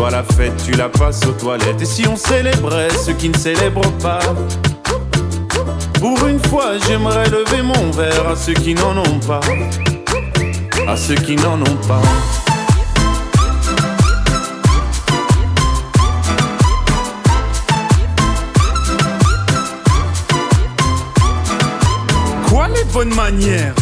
[0.00, 1.82] Toi la fête, tu la passes aux toilettes.
[1.82, 4.20] Et si on célébrait ceux qui ne célèbrent pas?
[5.98, 9.40] Pour une fois, j'aimerais lever mon verre à ceux qui n'en ont pas.
[10.88, 12.00] À ceux qui n'en ont pas.
[22.48, 23.74] Quoi les bonnes manières?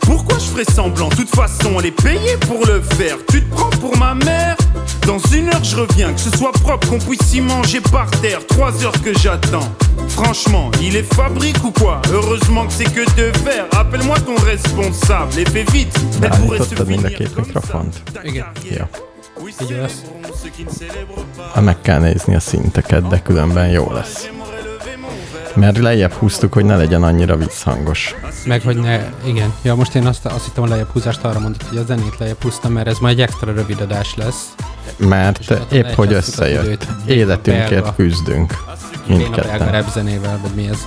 [0.00, 1.10] Pourquoi je ferais semblant?
[1.10, 3.18] Toute façon, elle est payée pour le faire.
[3.30, 4.56] Tu te prends pour ma mère?
[5.10, 6.12] Dans une heure, je reviens.
[6.12, 8.46] Que ce soit propre, qu'on puisse y manger par terre.
[8.46, 9.68] Trois heures que j'attends.
[10.06, 13.66] Franchement, il est fabrique ou quoi Heureusement que c'est que de verre.
[13.72, 15.98] Appelle-moi ton responsable et fais vite.
[16.22, 17.60] Elle pourrait se finir comme ça.
[17.60, 17.90] mikrofont?
[18.14, 18.44] Ta Igen.
[19.62, 20.02] Így lesz.
[21.36, 21.52] pas.
[21.54, 24.28] Ha meg kell nézni a szinteket, de különben jó lesz.
[25.54, 28.14] Mert lejjebb húztuk, hogy ne legyen annyira visszhangos.
[28.46, 29.52] Meg hogy ne, igen.
[29.62, 32.42] Ja, most én azt, azt hittem a lejjebb húzást arra mondod, hogy a zenét lejjebb
[32.42, 34.54] húztam, mert ez majd egy extra rövid adás lesz.
[34.96, 36.64] Mert ott épp hogy összejött.
[36.64, 36.86] időt.
[37.06, 38.52] Életünkért küzdünk.
[39.08, 39.70] Én a belga Mindketten.
[39.72, 40.86] rap zenével, vagy mi ez?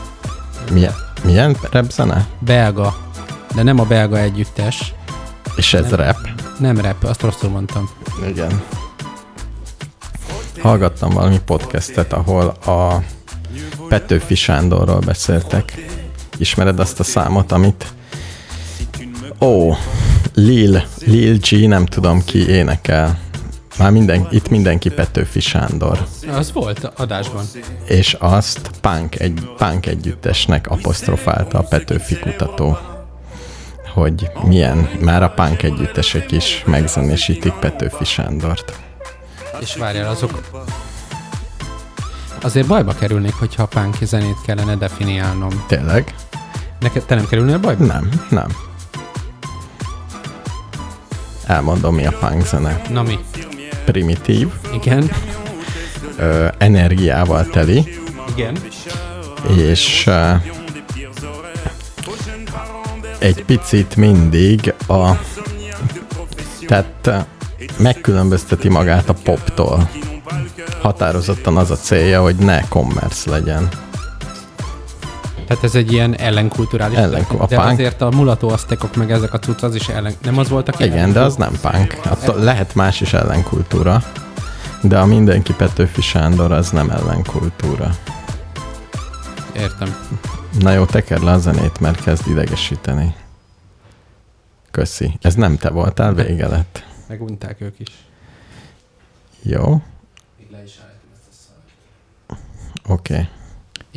[0.71, 2.27] Milyen, milyen rap zene?
[2.39, 2.97] Belga.
[3.55, 4.93] De nem a belga együttes.
[5.55, 5.99] És ez Nem.
[5.99, 6.17] rap.
[6.59, 7.89] Nem rap, azt rosszul mondtam.
[8.27, 8.61] Igen.
[10.61, 13.03] Hallgattam valami podcastet, ahol a
[13.87, 15.73] Petőfi Sándorról beszéltek.
[16.37, 17.85] Ismered azt a számot, amit...
[19.39, 19.73] Ó,
[20.33, 23.19] Lil, Lil G, nem tudom ki énekel.
[23.77, 26.07] Már minden, itt mindenki Petőfi Sándor.
[26.31, 27.43] Az volt adásban.
[27.85, 32.77] És azt punk, egy, punk együttesnek apostrofálta a Petőfi kutató
[33.93, 38.73] hogy milyen, már a punk együttesek is megzenésítik Petőfi Sándort.
[39.59, 40.41] És várjál, azok...
[42.41, 45.63] Azért bajba kerülnék, hogyha a punk zenét kellene definiálnom.
[45.67, 46.15] Tényleg?
[46.79, 47.85] Neked te nem kerülnél bajba?
[47.85, 48.47] Nem, nem.
[51.45, 52.81] Elmondom, mi a punk zene.
[52.89, 53.19] Na mi?
[53.85, 55.11] Primitív, Igen?
[56.17, 57.97] ö, energiával teli,
[58.35, 58.57] Igen?
[59.57, 60.33] és ö,
[63.19, 65.11] egy picit mindig a
[66.67, 67.27] tehát
[67.77, 69.89] megkülönbözteti magát a poptól.
[70.81, 73.69] Határozottan az a célja, hogy ne commerce legyen.
[75.53, 76.97] Tehát ez egy ilyen ellenkulturális.
[76.97, 80.13] Ellenku- a de punk- azért a mulató aztekok meg ezek a cucc az is ellen...
[80.21, 81.97] Nem az volt, aki Igen, de az nem punk.
[82.05, 84.03] Attól lehet más is ellenkultúra,
[84.81, 87.95] de a mindenki Petőfi Sándor az nem ellenkultúra.
[89.55, 89.95] Értem.
[90.59, 93.15] Na jó, tekerd le a zenét, mert kezd idegesíteni.
[94.71, 95.17] Köszi.
[95.21, 96.83] Ez nem te voltál, vége lett.
[97.07, 97.89] Megunták ők is.
[99.41, 99.81] Jó,
[102.87, 103.13] oké.
[103.13, 103.27] Okay.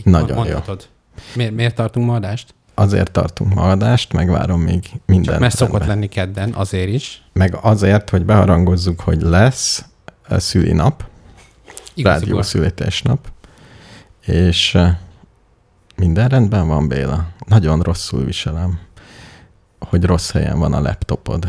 [0.05, 0.89] Nagyon mondhatod.
[1.35, 2.55] Miért, miért tartunk ma adást?
[2.75, 5.41] Azért tartunk ma adást, megvárom még minden.
[5.41, 7.23] Mert szokott lenni kedden, azért is.
[7.33, 9.85] Meg azért, hogy beharangozzuk, hogy lesz
[10.29, 12.43] a szülinap, rádió Igaziból.
[12.43, 13.29] születésnap,
[14.27, 14.79] és
[15.97, 17.29] minden rendben van, Béla.
[17.47, 18.79] Nagyon rosszul viselem,
[19.79, 21.49] hogy rossz helyen van a laptopod.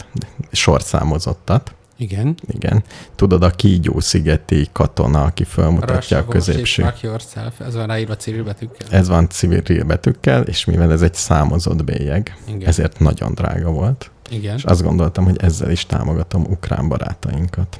[0.51, 2.37] sorszámozottat, Igen.
[2.47, 2.83] igen.
[3.15, 6.83] Tudod, a kígyó-szigeti katona, aki felmutatja a Russia középső.
[6.83, 7.59] Fuck yourself.
[7.59, 8.87] Ez van ráírva civil betűkkel.
[8.89, 12.67] Ez van civil betűkkel, és mivel ez egy számozott bélyeg, Igen.
[12.67, 14.11] ezért nagyon drága volt.
[14.29, 14.55] Igen.
[14.55, 17.79] És azt gondoltam, hogy ezzel is támogatom ukrán barátainkat.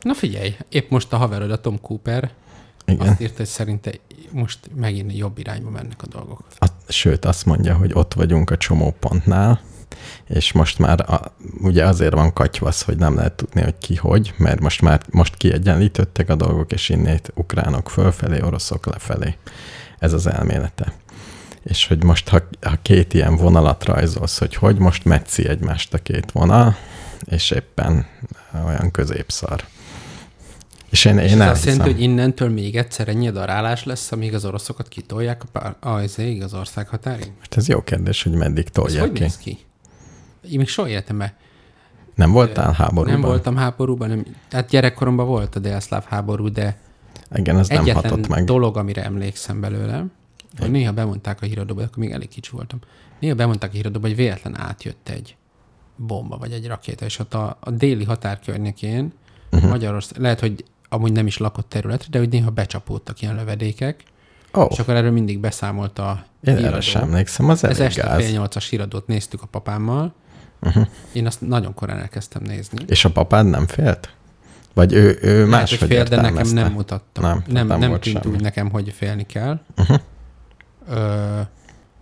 [0.00, 2.30] Na figyelj, épp most a haverod, a Tom Cooper,
[2.86, 3.08] Igen.
[3.08, 3.92] azt írta, hogy szerinte
[4.30, 6.44] most megint jobb irányba mennek a dolgok.
[6.58, 9.60] A, sőt, azt mondja, hogy ott vagyunk a csomópontnál,
[10.28, 14.34] és most már a, ugye azért van katyvasz, hogy nem lehet tudni, hogy ki hogy,
[14.36, 19.36] mert most már most kiegyenlítődtek a dolgok, és innét ukránok fölfelé, oroszok lefelé.
[19.98, 20.92] Ez az elmélete.
[21.62, 25.98] És hogy most, ha, ha két ilyen vonalat rajzolsz, hogy hogy most metszi egymást a
[25.98, 26.76] két vonal,
[27.24, 28.06] és éppen
[28.66, 29.64] olyan középszar.
[30.90, 34.34] És én, És én ez azt jelenti, hogy innentől még egyszer ennyi darálás lesz, amíg
[34.34, 37.32] az oroszokat kitolják a pár, azért az ország határig?
[37.38, 39.22] Most ez jó kérdés, hogy meddig Ez tolják hogy ki.
[39.22, 39.58] néz ki?
[40.50, 41.32] Én még soha életemben
[42.14, 43.12] Nem voltál háborúban?
[43.20, 46.80] nem voltam háborúban, nem, hát gyerekkoromban volt a délszláv háború, de
[47.34, 48.44] Igen, ez nem hatott meg.
[48.44, 50.04] dolog, amire emlékszem belőle,
[50.58, 52.78] hogy néha bemondták a híradóba, akkor még elég kicsi voltam,
[53.20, 55.36] néha bemondták a híradóba, hogy véletlen átjött egy
[55.96, 59.60] bomba, vagy egy rakéta, és ott a, a déli határ környékén Mhm.
[59.60, 59.70] uh-huh.
[59.70, 64.02] Magyarország, lehet, hogy amúgy nem is lakott területre, de hogy néha becsapódtak ilyen lövedékek,
[64.54, 66.72] Ó, és akkor erről mindig beszámolt a én híradó.
[66.72, 70.14] erre sem emlékszem, az Ez elég este fél nyolcas híradót néztük a papámmal.
[70.62, 70.86] Uh-huh.
[71.12, 72.84] Én azt nagyon korán elkezdtem nézni.
[72.86, 74.14] És a papád nem félt?
[74.74, 77.20] Vagy ő, ő Lehet, máshogy hogy fél, de nekem nem mutatta.
[77.20, 78.34] Nem, Nem, nem, nem tűnt semmi.
[78.34, 79.60] úgy nekem, hogy félni kell.
[79.76, 80.00] Uh-huh.
[80.88, 81.40] Ö,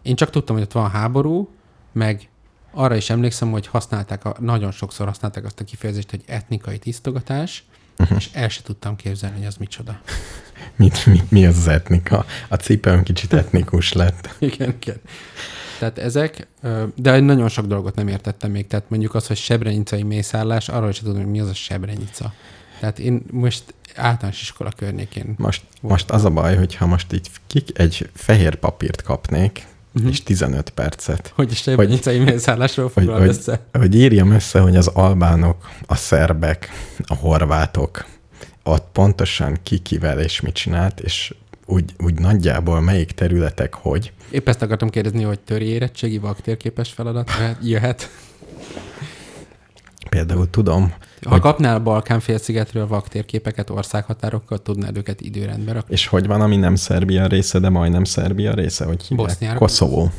[0.02, 1.50] én csak tudtam, hogy ott van háború,
[1.92, 2.28] meg
[2.72, 7.64] arra is emlékszem, hogy használták, a, nagyon sokszor használták azt a kifejezést, hogy etnikai tisztogatás,
[7.98, 8.18] uh-huh.
[8.18, 10.00] és el se tudtam képzelni, hogy az micsoda.
[10.76, 12.24] Mit, mi, mi az az etnika?
[12.48, 14.34] A cipőm kicsit etnikus lett.
[14.38, 15.00] igen, igen.
[15.80, 16.46] Tehát ezek,
[16.94, 18.66] de nagyon sok dolgot nem értettem még.
[18.66, 22.32] Tehát mondjuk az, hogy sebrenyicai mészállás, arról sem tudom, hogy mi az a sebrenyica.
[22.80, 27.78] Tehát én most általános iskola környékén Most, most az a baj, hogyha most így kik
[27.78, 30.10] egy fehér papírt kapnék, uh-huh.
[30.10, 33.60] és 15 percet, hogy a sebrenyicai mészállásról hogy, foglal hogy, össze.
[33.72, 36.68] hogy írjam össze, hogy az albánok, a szerbek,
[37.06, 38.06] a horvátok,
[38.62, 41.34] ott pontosan ki kivel és mit csinált, és
[41.70, 44.12] úgy, úgy nagyjából melyik területek hogy.
[44.30, 47.30] Épp ezt akartam kérdezni, hogy töri érettségi vaktérképes feladat
[47.62, 48.08] jöhet-.
[50.08, 55.92] Például tudom, Ha Hogy- kapnál a Balkán félszigetről vaktérképeket országhatárokkal, tudnád őket időrendbe rakni.
[55.94, 59.26] és hogy van, ami nem Szerbia része, de majdnem Szerbia része, hogy hívják?
[59.28, 60.10] Boszniára Koszovó.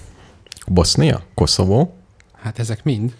[0.68, 1.22] Bosznia?
[1.34, 1.98] Koszovó?
[2.42, 3.14] Hát ezek mind.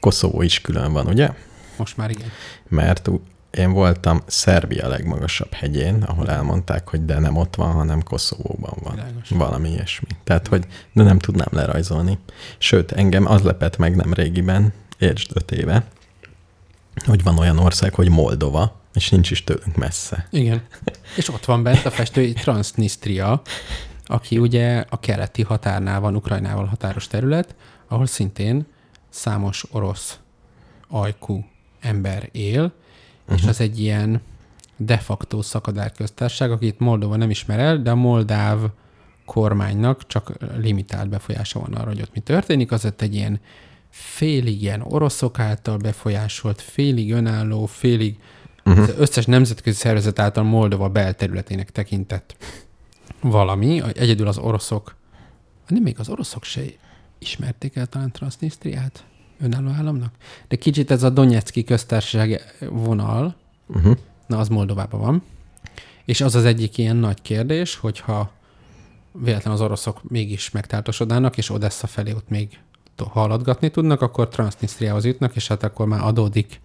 [0.00, 1.28] Koszovó is külön van, ugye?
[1.76, 2.28] Most már igen.
[2.68, 3.10] Mert
[3.56, 8.94] én voltam Szerbia legmagasabb hegyén, ahol elmondták, hogy de nem ott van, hanem Koszovóban van.
[8.94, 9.28] Világos.
[9.28, 10.08] Valami ilyesmi.
[10.24, 12.18] Tehát, hogy de nem tudnám lerajzolni.
[12.58, 15.84] Sőt, engem az lepett meg nem régiben, értsd öt éve,
[17.04, 20.26] hogy van olyan ország, hogy Moldova, és nincs is tőlünk messze.
[20.30, 20.62] Igen.
[21.16, 23.42] És ott van bent a festői Transnistria,
[24.04, 27.54] aki ugye a keleti határnál van, Ukrajnával határos terület,
[27.88, 28.66] ahol szintén
[29.08, 30.18] számos orosz
[30.88, 31.44] ajkú
[31.80, 32.72] ember él,
[33.26, 33.38] uh-huh.
[33.38, 34.20] és az egy ilyen
[34.76, 38.58] de facto szakadárköztársaság, akit Moldova nem ismer el, de a moldáv
[39.24, 42.72] kormánynak csak limitált befolyása van arra, hogy ott mi történik.
[42.72, 43.40] Az ott egy ilyen
[43.90, 48.18] félig ilyen oroszok által befolyásolt, félig önálló, félig
[48.64, 48.82] uh-huh.
[48.82, 52.36] az összes nemzetközi szervezet által Moldova belterületének tekintett
[53.20, 53.82] valami.
[53.94, 54.96] Egyedül az oroszok,
[55.68, 56.60] nem még az oroszok se
[57.18, 59.04] ismerték el talán Transnistriát
[59.40, 60.12] önálló államnak,
[60.48, 63.34] de kicsit ez a Donetszki köztársaság vonal,
[63.68, 63.96] Uh-huh.
[64.26, 65.22] na az Moldovában van,
[66.04, 68.30] és az az egyik ilyen nagy kérdés, hogyha
[69.12, 72.58] véletlen az oroszok mégis megtáltosodnának, és Odessa felé ott még
[72.96, 76.60] haladgatni tudnak, akkor Transnistriához jutnak, és hát akkor már adódik,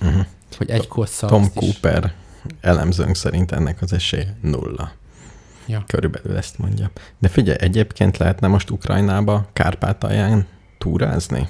[0.00, 0.26] Uh-huh.
[0.56, 2.14] hogy egy kossza Tom is- Cooper
[2.60, 4.92] elemzőnk szerint ennek az esélye nulla.
[5.66, 5.84] Ja.
[5.86, 6.90] Körülbelül ezt mondja.
[7.18, 10.46] De figyelj, egyébként lehetne most Ukrajnába, Kárpátalján
[10.78, 11.48] túrázni?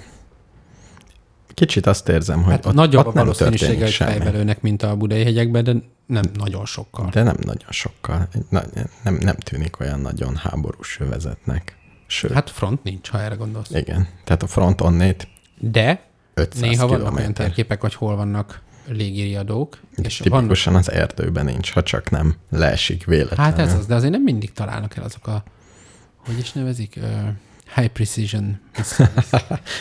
[1.54, 5.24] Kicsit azt érzem, hogy Hát ott, nagyobb ott a valószínűsége, hogy fejbelőnek, mint a budai
[5.24, 5.74] hegyekben, de
[6.06, 7.08] nem nagyon sokkal.
[7.10, 8.28] De nem nagyon sokkal.
[8.48, 8.62] Na,
[9.02, 11.76] nem, nem tűnik olyan nagyon háborús övezetnek.
[12.06, 13.70] Sőt, hát, front nincs, ha erre gondolsz.
[13.70, 14.08] igen.
[14.24, 15.28] Tehát a front onnét
[15.58, 16.02] De
[16.34, 17.46] 500 néha vannak olyan kilométer.
[17.46, 23.04] térképek, hogy hol vannak légiriadók, és vannak Tipikusan az erdőben nincs, ha csak nem leesik
[23.04, 23.44] véletlenül.
[23.44, 25.42] Hát ez az, de azért nem mindig találnak el azok a,
[26.16, 26.98] hogy is nevezik,
[27.74, 28.60] high precision.
[28.76, 29.00] Az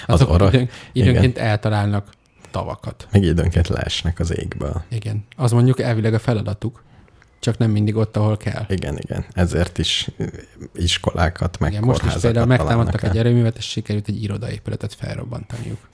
[0.05, 2.09] Azok orosz- időn, időnként eltalálnak
[2.51, 3.07] tavakat.
[3.11, 4.83] Meg időnként leesnek az égből.
[4.89, 5.23] Igen.
[5.35, 6.83] Az mondjuk elvileg a feladatuk,
[7.39, 8.65] csak nem mindig ott, ahol kell.
[8.69, 9.25] Igen, igen.
[9.33, 10.09] Ezért is
[10.75, 15.89] iskolákat, meg Igen, most is például megtámadtak egy erőművet, és sikerült egy irodaépületet felrobbantaniuk.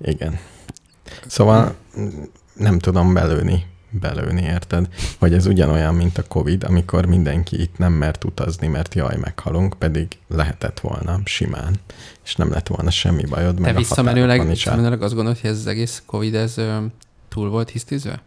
[0.00, 0.38] Igen.
[1.26, 2.08] Szóval mm,
[2.54, 3.66] nem tudom belőni,
[4.00, 4.88] belőni, érted?
[5.18, 9.74] Hogy ez ugyanolyan, mint a Covid, amikor mindenki itt nem mert utazni, mert jaj, meghalunk,
[9.78, 11.74] pedig lehetett volna simán,
[12.24, 16.02] és nem lett volna semmi bajod, Te visszamenőleg, visszamenőleg azt gondolod, hogy ez az egész
[16.06, 16.78] Covid ez ö,
[17.28, 18.22] túl volt hisztizve?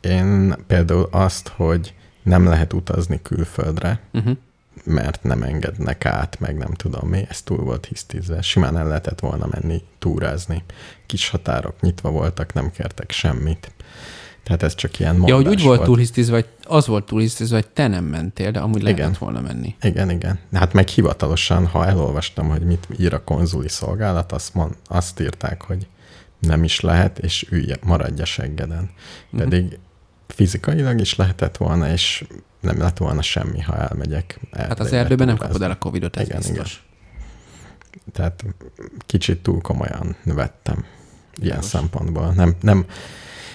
[0.00, 4.36] Én például azt, hogy nem lehet utazni külföldre, Uh-huh.
[4.84, 8.42] mert nem engednek át, meg nem tudom mi, ez túl volt hisztizve.
[8.42, 10.62] Simán el lehetett volna menni túrázni.
[11.06, 13.72] Kis határok nyitva voltak, nem kértek semmit.
[14.44, 17.54] Tehát ez csak ilyen Ja, hogy úgy volt túl hisztizve, hogy az volt túl hisztizve,
[17.56, 18.94] hogy te nem mentél, de amúgy Igen.
[18.94, 19.74] lehetett volna menni.
[19.82, 20.38] Igen, igen.
[20.52, 25.62] Hát meg hivatalosan, ha elolvastam, hogy mit ír a konzuli szolgálat, azt, mond, azt írták,
[25.62, 25.86] hogy
[26.38, 28.90] nem is lehet, és ülj, maradj a seggeden.
[29.30, 29.42] Mhm.
[29.42, 29.78] Pedig
[30.26, 32.24] fizikailag is lehetett volna, és
[32.60, 34.40] nem lett volna semmi, ha elmegyek.
[34.52, 36.84] Hát az erdőben nem kapod el a Covid-ot, ez Igen, biztos.
[37.92, 38.12] igen.
[38.12, 38.44] Tehát
[39.06, 40.86] kicsit túl komolyan vettem ilyen
[41.40, 41.64] Világos.
[41.64, 42.32] szempontból.
[42.32, 42.86] Nem, nem,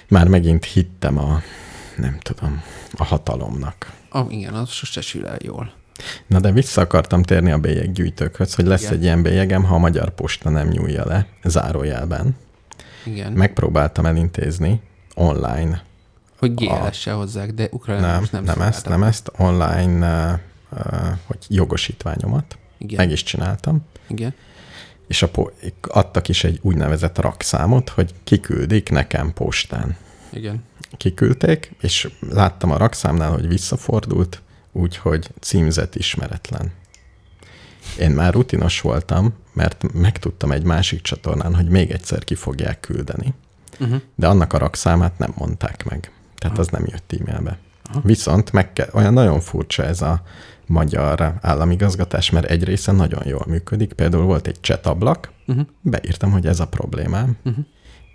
[0.10, 1.42] már megint hittem a,
[1.98, 2.64] nem tudom,
[2.98, 3.92] a hatalomnak.
[4.10, 5.72] Ah, igen, az sose sül el jól.
[6.28, 8.94] Na de vissza akartam térni a bélyeggyűjtőkhöz, hogy lesz Igen.
[8.94, 12.36] egy ilyen bélyegem, ha a Magyar Posta nem nyúlja le, zárójelben.
[13.06, 13.32] Igen.
[13.32, 14.82] Megpróbáltam elintézni
[15.16, 15.84] online.
[16.38, 20.40] hogy GLS-sel hozzák, de most nem, nem nem ezt, nem ezt, online, uh,
[20.72, 22.58] uh, hogy jogosítványomat.
[22.78, 23.86] Igen, Meg is csináltam.
[24.08, 24.34] igen.
[25.10, 25.30] És a
[25.82, 29.96] adtak is egy úgynevezett rakszámot, hogy kiküldik nekem postán.
[30.30, 30.64] Igen.
[30.98, 36.72] Kiküldték, és láttam a rakszámnál, hogy visszafordult, úgyhogy címzet ismeretlen.
[38.00, 43.34] Én már rutinos voltam, mert megtudtam egy másik csatornán, hogy még egyszer ki fogják küldeni,
[43.80, 44.02] Uh-huh.
[44.16, 46.12] de annak a rakszámát nem mondták meg.
[46.38, 46.66] Tehát Aha.
[46.66, 47.58] az nem jött e-mailbe.
[47.84, 48.02] Aha.
[48.04, 50.22] Viszont meg kell, olyan nagyon furcsa ez a
[50.70, 53.94] magyar államigazgatás, mert egy része nagyon jól működik.
[53.94, 55.66] Például volt egy chat ablak, Uh-huh.
[55.82, 57.66] beírtam, hogy ez a problémám, Uh-huh.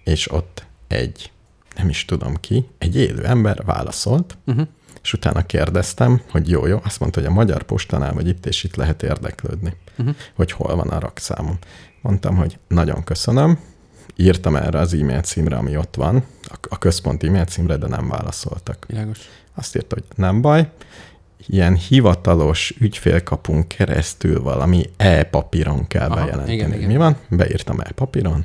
[0.05, 1.33] és ott egy,
[1.77, 4.67] nem is tudom ki, egy élő ember válaszolt, Uh-huh.
[5.03, 8.65] és utána kérdeztem, hogy jó, jó, azt mondta, hogy a Magyar Postánál vagy itt, és
[8.65, 10.15] itt lehet érdeklődni, Uh-huh.
[10.35, 11.59] hogy hol van a rakszámom.
[12.03, 13.59] Mondtam, hogy nagyon köszönöm,
[14.17, 18.09] írtam erre az e-mail címre, ami ott van, a, a központi e-mail címre, de nem
[18.09, 18.85] válaszoltak.
[18.89, 19.19] Világos.
[19.55, 20.71] Azt írta, hogy nem baj,
[21.47, 26.53] ilyen hivatalos ügyfélkapunk keresztül valami e-papíron kell Aha, bejelenteni.
[26.53, 26.89] igen, igen.
[26.89, 27.17] Mi van?
[27.29, 28.45] Beírtam e-papíron,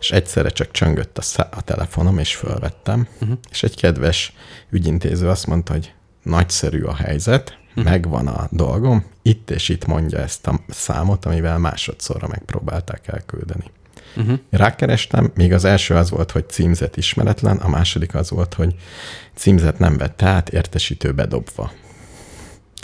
[0.00, 3.38] és egyszerre csak csöngött a, szá- a telefonom, és fölvettem, Uh-huh.
[3.50, 4.32] és egy kedves
[4.70, 7.84] ügyintéző azt mondta, hogy nagyszerű a helyzet, Mhm.
[7.84, 13.64] megvan a dolgom, itt és itt mondja ezt a számot, amivel másodszorra megpróbálták elküldeni.
[14.16, 14.38] Uh-huh.
[14.50, 18.74] Rákerestem, még az első az volt, hogy címzet ismeretlen, a második az volt, hogy
[19.34, 21.72] címzet nem vette át, értesítő bedobva.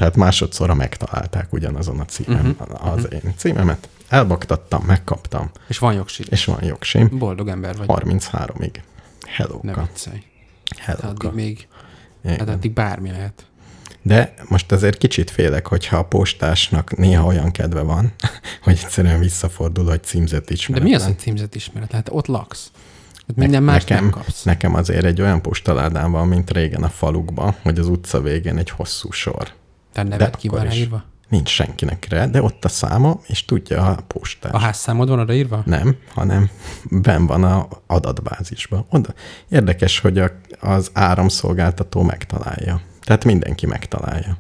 [0.00, 2.48] Tehát másodszorra megtalálták ugyanazon a címem, Mhm.
[2.72, 2.92] uh-huh.
[2.92, 3.88] az én címemet.
[4.08, 6.26] Elbaktattam, megkaptam, És van jogsid.
[6.30, 7.18] és van jogsim.
[7.18, 7.86] Boldog ember vagy.
[7.88, 8.72] 33-ig.
[8.72, 9.88] Ne Hellóka.
[9.92, 10.22] viccelj.
[10.78, 11.28] Hát Hellóka.
[11.28, 11.68] addig még,
[12.24, 12.48] hát Igen.
[12.48, 13.44] addig bármi lehet.
[14.02, 18.12] De most azért kicsit félek, hogyha a postásnak néha olyan kedve van,
[18.64, 20.90] hogy egyszerűen visszafordul, hogy címzet De ismeretlen.
[20.90, 21.92] mi az, hogy címzet ismeret?
[21.92, 22.70] Hát ott laksz.
[23.26, 24.42] Hát minden más nekem, nem kapsz.
[24.42, 28.70] Nekem azért egy olyan postaládám van, mint régen a falukban, hogy az utca végén egy
[28.70, 29.52] hosszú sor.
[30.08, 31.04] Tehát nevet ki van akkor ráírva?
[31.28, 34.52] Nincs senkinek rá, de ott a száma, és tudja a postás.
[34.52, 35.62] A házszámod van odaírva?
[35.66, 36.50] Nem, hanem
[36.90, 38.86] ben van a adatbázisban.
[38.90, 39.14] Oda.
[39.48, 40.30] Érdekes, hogy a,
[40.60, 42.80] az áramszolgáltató megtalálja.
[43.00, 44.36] Tehát mindenki megtalálja.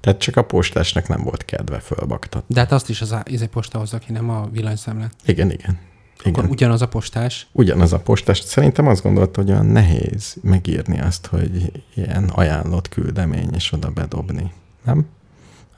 [0.00, 2.54] Tehát csak a postásnak nem volt kedve fölbaktatni.
[2.54, 5.14] De hát azt is az izé posta hozza ki, nem a villanyszámlát.
[5.24, 5.78] Igen, igen.
[6.18, 6.50] Akkor igen.
[6.50, 7.46] ugyanaz a postás.
[7.52, 8.40] Ugyanaz a postás.
[8.40, 14.52] Szerintem azt gondolta, hogy olyan nehéz megírni azt, hogy ilyen ajánlott küldemény, és oda bedobni.
[14.84, 15.06] Nem?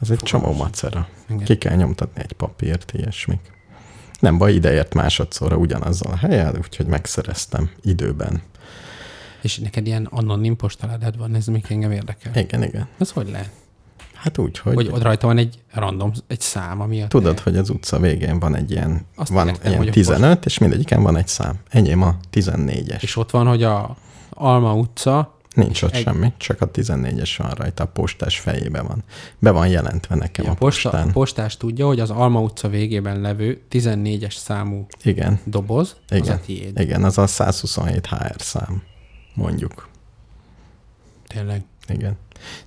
[0.01, 0.67] Ez egy csomó Fogalmas.
[0.67, 1.09] macera.
[1.29, 1.45] Igen.
[1.45, 3.53] Ki kell nyomtatni egy papírt, ilyesmik.
[4.21, 8.43] Nem baj, ideért másodszorra ugyanazzal a helyen, úgyhogy megszereztem időben.
[9.43, 12.37] És neked ilyen anonim postaládád van, ez még engem érdekel.
[12.37, 12.89] Igen, igen.
[12.99, 13.51] Ez hogy lehet?
[14.15, 17.43] Hát úgy, hogy, Hogy ott rajta van egy random, egy szám, ami a tudod, te-
[17.43, 20.59] hogy az utca végén van egy ilyen, Azt van értem, ilyen hogy a 15, és
[20.59, 21.59] mindegyiken van egy szám.
[21.69, 23.03] Enyém a 14-es.
[23.03, 23.97] És ott van, hogy a
[24.31, 29.05] Alma utca, Nincs ott egy- semmi, csak a 14-es van rajta, a postás fejében van.
[29.39, 31.13] Be van jelentve nekem a, a posta, a postán.
[31.13, 36.37] postás tudja, hogy az Alma utca végében levő 14-es számú Igen, doboz, az Igen.
[36.37, 36.79] a tiéd.
[36.81, 38.83] igen, az a 127 HR szám,
[39.35, 39.89] mondjuk.
[41.27, 41.65] Tényleg.
[41.89, 42.17] Igen.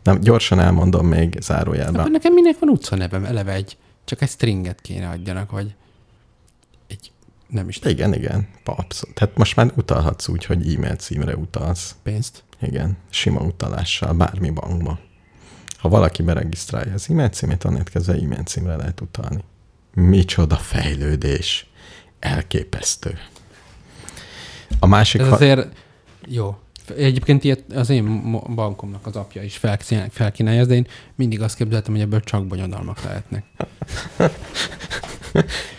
[0.03, 1.99] Nem, gyorsan elmondom még zárójelben.
[1.99, 3.25] Akkor nekem minek van utca nevem?
[3.25, 5.75] Eleve egy, csak egy stringet kéne adjanak, vagy
[6.87, 7.11] egy,
[7.47, 9.15] nem is Igen, igen, abszolút.
[9.15, 11.95] Tehát most már utalhatsz úgy, hogy e-mail címre utalsz.
[12.03, 12.43] pénzt.
[12.61, 14.99] Igen, sima utalással, bármi bankba.
[15.77, 19.43] Ha valaki beregisztrálja az e-mail címét, onnét kezdve e-mail címre lehet utalni.
[19.93, 21.65] Micsoda fejlődés.
[22.19, 23.17] Elképesztő.
[24.79, 25.21] A másik...
[25.21, 25.67] Ez ha- azért
[26.27, 26.57] jó.
[26.97, 29.59] Egyébként ilyet az én bankomnak az apja is
[30.09, 33.45] felkínálja, de én mindig azt képzeltem, hogy ebből csak bonyodalmak lehetnek.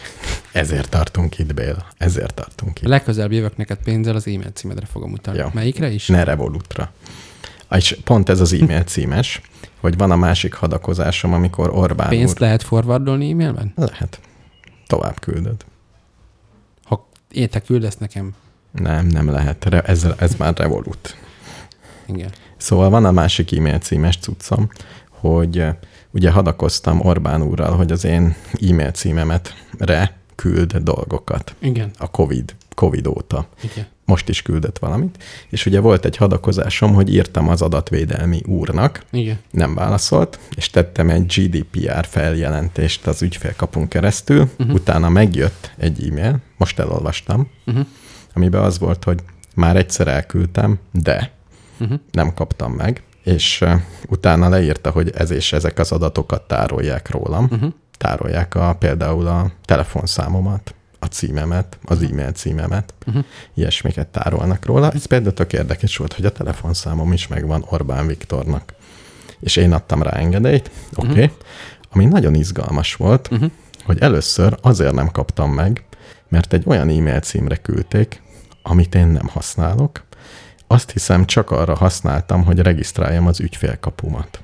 [0.53, 1.87] Ezért tartunk itt, Béla.
[1.97, 2.89] Ezért tartunk itt.
[2.89, 5.41] legközelebb jövök neked pénzzel, az e-mail címedre fogom utalni.
[5.41, 5.47] Jó.
[5.53, 6.07] Melyikre is?
[6.07, 6.93] Ne Revolutra.
[7.71, 9.41] És pont ez az e-mail címes,
[9.81, 12.41] hogy van a másik hadakozásom, amikor Orbán Pénzt úr...
[12.41, 13.73] lehet forwardolni e-mailben?
[13.77, 14.21] Lehet.
[14.87, 15.65] Tovább küldöd.
[16.85, 18.35] Ha én te küldesz nekem,
[18.73, 19.65] Nem, nem lehet.
[19.65, 21.17] Re- Ez, ez már Revolut.
[22.07, 22.31] igen.
[22.57, 24.71] Szóval van a másik e-mail címes cuccom,
[25.11, 25.75] hogy eh,
[26.11, 28.37] ugye hadakoztam Orbán úrral, hogy az én
[28.71, 31.91] e-mail címemet re küld dolgokat Igen.
[31.99, 33.47] a COVID Covid óta.
[33.63, 33.87] Igen.
[34.05, 35.25] Most is küldött valamit.
[35.49, 39.39] És ugye volt egy hadakozásom, hogy írtam az adatvédelmi úrnak, Igen.
[39.51, 44.75] nem válaszolt, és tettem egy GDPR feljelentést az ügyfélkapun keresztül, uh-huh.
[44.75, 47.87] utána megjött egy e-mail, most elolvastam, Uh-huh.
[48.35, 49.21] amiben az volt, hogy
[49.55, 51.33] már egyszer elküldtem, de
[51.81, 51.99] Uh-huh.
[52.13, 53.73] nem kaptam meg, és uh,
[54.09, 57.45] utána leírta, hogy ez és ezek az adatokat tárolják rólam.
[57.51, 57.73] Uh-huh.
[57.99, 63.25] Tárolják a, például a telefonszámomat, a címemet, az e-mail címemet, Uh-huh.
[63.55, 64.91] ilyesmiket tárolnak róla.
[64.91, 68.75] Ez például tök érdekes volt, hogy a telefonszámom is megvan Orbán Viktornak.
[69.41, 71.09] És én adtam rá engedélyt, oké.
[71.11, 71.31] Okay.
[71.93, 73.51] Ami nagyon izgalmas volt, Uh-huh.
[73.85, 75.85] hogy először azért nem kaptam meg,
[76.29, 78.23] mert egy olyan e-mail címre küldték,
[78.63, 80.05] amit én nem használok.
[80.67, 84.41] Azt hiszem, csak arra használtam, hogy regisztráljam az ügyfélkapumat.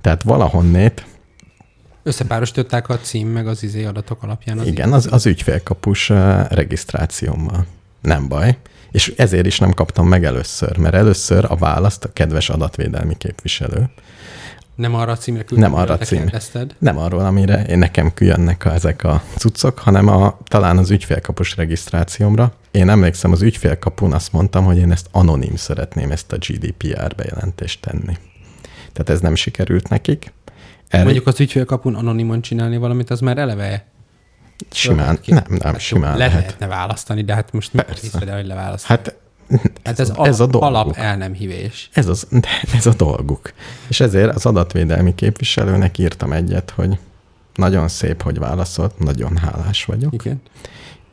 [0.00, 1.06] Tehát valahonnét,
[2.08, 4.58] Összepárosították a cím meg az izé adatok alapján.
[4.58, 6.08] Az igen, az, az ügyfélkapus
[6.48, 7.66] regisztrációmmal.
[8.02, 8.56] Nem baj.
[8.90, 13.90] És ezért is nem kaptam meg először, mert először a választ a kedves adatvédelmi képviselő
[14.74, 16.74] Nem arra a címre küldtek, Nem arra a kérdezted.
[16.78, 21.56] Nem arról, amire én nekem jönnek a, ezek a cuccok, hanem a, talán az ügyfélkapus
[21.56, 22.52] regisztrációmra.
[22.70, 27.80] Én emlékszem, az ügyfélkapun azt mondtam, hogy én ezt anonim szeretném ezt a GDPR bejelentést
[27.80, 28.16] tenni.
[28.92, 30.32] Tehát ez nem sikerült nekik.
[30.88, 33.86] Erre Mondjuk az ügyfélkapun anonimon csinálni valamit, az már eleve
[34.70, 36.40] simán, nem, nem, Hát simán le lehet.
[36.40, 38.00] lehetne választani, de hát most Persze.
[38.00, 38.98] hiszed el, hogy leválasztani?
[38.98, 39.16] Hát
[39.84, 40.96] hát ez, ez, ez a alap, alap dolguk.
[40.96, 41.88] el nem hívés.
[41.92, 42.26] Ez, az,
[42.76, 43.52] ez a dolguk.
[43.88, 46.98] És ezért az adatvédelmi képviselőnek írtam egyet, hogy
[47.54, 50.12] nagyon szép, hogy válaszolt, nagyon hálás vagyok.
[50.12, 50.42] Igen.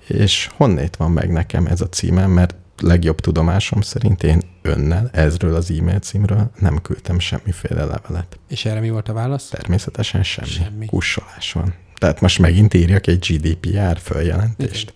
[0.07, 5.55] És honnét van meg nekem ez a címem, mert legjobb tudomásom szerint én önnel, ezről
[5.55, 8.39] az e-mail címről nem küldtem semmiféle levelet.
[8.49, 9.47] És erre mi volt a válasz?
[9.49, 10.47] Természetesen semmi.
[10.47, 10.85] Semmi.
[10.85, 11.73] Kussolás van.
[11.97, 14.93] Tehát most megint írjak egy GDPR följelentést.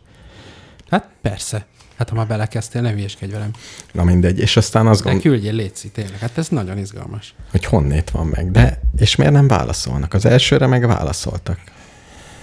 [0.89, 1.65] Hát persze.
[1.95, 3.51] Hát ha már belekezdtél, ne hülyeskedj velem.
[3.91, 4.39] Na mindegy.
[4.39, 6.19] És aztán azt gondolom, küldjél, létszik tényleg.
[6.19, 7.33] Hát ez nagyon izgalmas.
[7.51, 8.51] hogy honnét van meg.
[8.51, 10.13] De, és miért nem válaszolnak?
[10.13, 11.59] Az elsőre meg válaszoltak.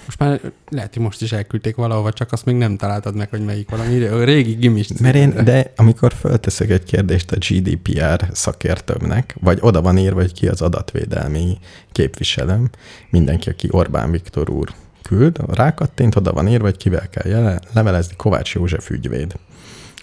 [0.07, 3.45] Most már lehet, hogy most is elküldték valahova, csak azt még nem találtad meg, hogy
[3.45, 9.35] melyik valami a régi gimis Mert én, de amikor fölteszek egy kérdést a GDPR szakértőmnek,
[9.39, 11.57] vagy oda van írva, hogy ki az adatvédelmi
[11.91, 12.69] képviselőm,
[13.09, 14.69] mindenki, aki Orbán Viktor úr
[15.01, 19.33] küld, rákattint, oda van írva, hogy kivel kell jele, levelezni, Kovács József ügyvéd.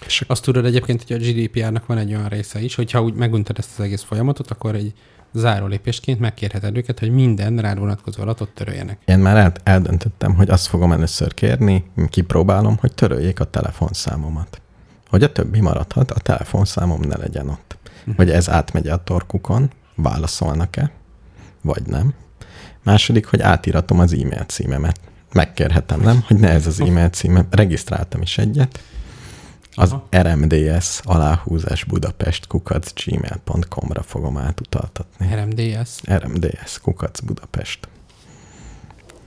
[0.05, 3.57] És Azt tudod egyébként, hogy a GDPR-nak van egy olyan része is, hogyha úgy meguntad
[3.57, 4.93] ezt az egész folyamatot, akkor egy
[5.35, 8.97] záró lépésként megkérheted őket, hogy minden rád vonatkozó adatot töröljenek.
[9.05, 14.61] én már el, eldöntöttem, hogy azt fogom először kérni, kipróbálom, hogy töröljék a telefonszámomat.
[15.09, 17.77] Hogy a többi maradhat, a telefonszámom ne legyen ott.
[18.15, 20.91] Hogy ez átmegy a torkukon, válaszolnak-e,
[21.61, 22.13] vagy nem.
[22.83, 24.99] Második, hogy átiratom az e-mail címemet.
[25.33, 26.23] Megkérhetem, nem?
[26.27, 27.47] Hogy ne ez az e-mail címem.
[27.49, 28.79] Regisztráltam is egyet.
[29.75, 30.07] Az Aha.
[30.21, 35.27] RMDS aláhúzás Budapest kukac gmail.com-ra fogom átutaltatni.
[35.35, 37.87] RMDS, RMDS kukac Budapest.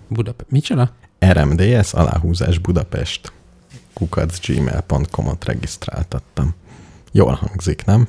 [0.08, 0.50] Budapest.
[0.50, 0.90] Micsoda?
[1.26, 3.32] RMDS aláhúzás Budapest
[3.92, 6.54] kukac gmail.com-ot regisztráltattam.
[7.12, 8.08] Jól hangzik, nem?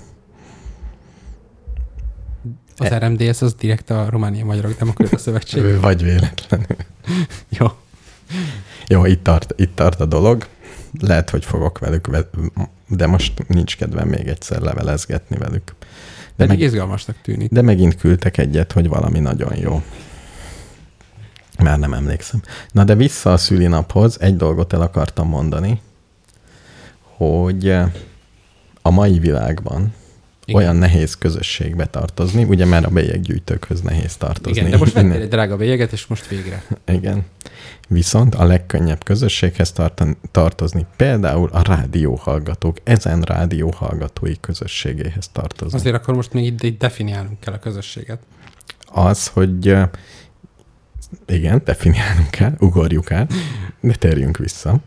[2.77, 5.79] Az RMDS az direkt a Románia Magyarok Demokrata Szövetség.
[5.79, 6.77] Vagy véletlenül.
[7.57, 7.67] Jó.
[8.87, 10.47] Jó, itt tart, itt tart a dolog.
[10.99, 12.29] Lehet, hogy fogok velük, ve-
[12.87, 15.63] de most nincs kedvem még egyszer levelezgetni velük.
[15.65, 17.51] De, Pedig meg, izgalmasnak tűnik.
[17.51, 19.81] de megint küldtek egyet, hogy valami nagyon jó.
[21.63, 22.41] Már nem emlékszem.
[22.71, 25.81] Na de vissza a szülinaphoz, egy dolgot el akartam mondani,
[27.01, 27.91] hogy eh,
[28.81, 29.93] a mai világban
[30.49, 30.61] Igen.
[30.61, 34.59] Olyan nehéz közösségbe tartozni, ugye már a bélyeggyűjtőkhöz nehéz tartozni.
[34.59, 36.63] Igen, de most vettél egy drága bélyeget, és most végre.
[36.87, 37.25] igen.
[37.87, 45.79] Viszont a legkönnyebb közösséghez tartani, tartozni például a rádióhallgatók, ezen rádióhallgatói közösségéhez tartozni.
[45.79, 48.19] Azért akkor most még itt, itt definiálnunk kell a közösséget.
[48.91, 49.75] Az, hogy
[51.27, 53.33] igen, definiálnunk kell, ugorjuk át,
[53.79, 54.79] de térjünk vissza,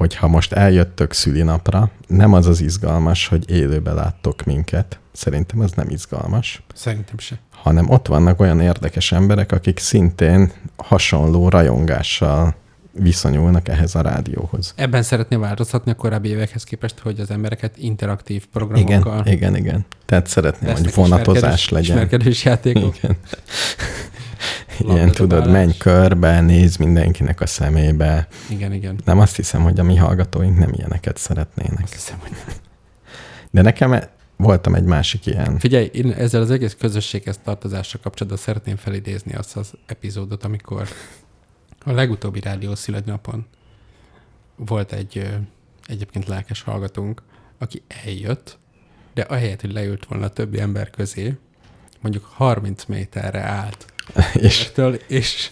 [0.00, 5.88] hogyha most eljöttök szülinapra, nem az az izgalmas, hogy élőbe láttok minket, szerintem az nem
[5.88, 7.38] izgalmas, Szerintem se.
[7.50, 12.54] hanem ott vannak olyan érdekes emberek, akik szintén hasonló rajongással
[12.92, 14.74] viszonyulnak ehhez a rádióhoz.
[14.76, 19.84] Ebben szeretné változtatni a korábbi évekhez képest, hogy az embereket interaktív programokkal Igen, igen, igen.
[20.06, 21.96] Tehát szeretném, hogy vonatozás ismerkedős- legyen.
[21.96, 22.96] Ismerkedős játékok.
[22.96, 23.16] Igen.
[24.78, 28.28] Ilyen tudod, menj körbe, néz mindenkinek a szemébe.
[28.48, 29.00] Igen, igen.
[29.04, 31.82] Nem azt hiszem, hogy a mi hallgatóink nem ilyeneket szeretnének.
[31.82, 32.56] Azt hiszem, hogy nem.
[33.50, 34.00] De nekem
[34.36, 35.58] voltam egy másik ilyen.
[35.58, 40.88] Figyelj, én ezzel az egész közösséghez tartozásra kapcsolatban szeretném felidézni azt az epizódot, amikor
[41.84, 43.46] a legutóbbi rádió születnapon
[44.56, 45.40] volt egy
[45.86, 47.22] egyébként lelkes hallgatónk,
[47.58, 48.58] aki eljött,
[49.14, 51.36] de ahelyett, hogy leült volna a többi ember közé,
[52.00, 53.86] mondjuk 30 méterre állt
[54.34, 55.50] És ettől, és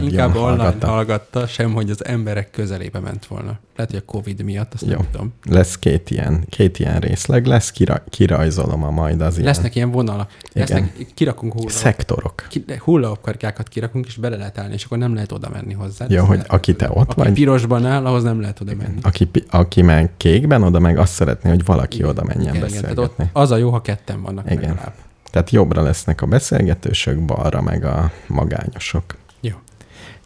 [0.00, 0.86] inkább online hallgatta.
[0.86, 3.58] hallgatta, sem, hogy az emberek közelébe ment volna.
[3.76, 4.88] Lehet, hogy a Covid miatt, azt Jó.
[4.90, 5.32] nem tudom.
[5.44, 9.90] Lesz két ilyen, két ilyen részleg lesz, kira, kirajzolom a majd az ilyen Lesznek ilyen
[9.90, 10.30] vonalak.
[10.52, 12.46] Lesznek, kirakunk hulla, szektorok.
[12.48, 16.06] ki, hullaopkarkákat kirakunk, és bele lehet állni, és akkor nem lehet oda menni hozzá.
[16.08, 18.98] Jó, hogy aki te ott Aki vagy, pirosban áll, ahhoz nem lehet oda menni.
[19.02, 23.02] aki, aki meg kékben, oda meg azt szeretné, hogy valaki oda menjen Igen, igen, beszélgetni.
[23.02, 24.60] ott az a jó, ha ketten vannak Igen.
[24.60, 24.92] legalább.
[25.30, 29.16] Tehát jobbra lesznek a beszélgetősök, balra meg a magányosok.
[29.40, 29.54] Jó.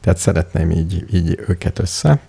[0.00, 2.20] Tehát szeretném így, így őket össze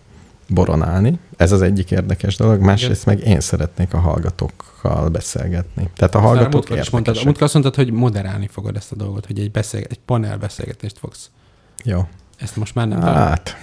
[0.47, 1.19] boronálni.
[1.38, 2.59] Ez az egyik érdekes dolog.
[2.59, 5.89] Másrészt meg én szeretnék a hallgatókkal beszélgetni.
[5.95, 9.25] Tehát a hallgatók múltkor is mondtad, múltkor azt mondtad, hogy moderálni fogod ezt a dolgot,
[9.25, 11.29] hogy egy, beszélget, egy panel beszélgetést fogsz.
[11.83, 12.07] Jó.
[12.38, 13.01] Ezt most már nem.
[13.01, 13.57] Hát,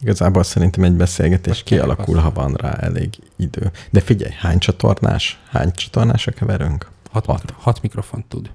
[0.00, 3.70] igazából szerintem egy beszélgetés Vagy kialakul, ha van rá elég idő.
[3.90, 5.40] De figyelj, hány csatornás?
[5.50, 6.90] Hány csatornás a keverőnk?
[7.12, 7.40] Hat, hat.
[7.42, 8.50] mikro, hat mikrofont tud.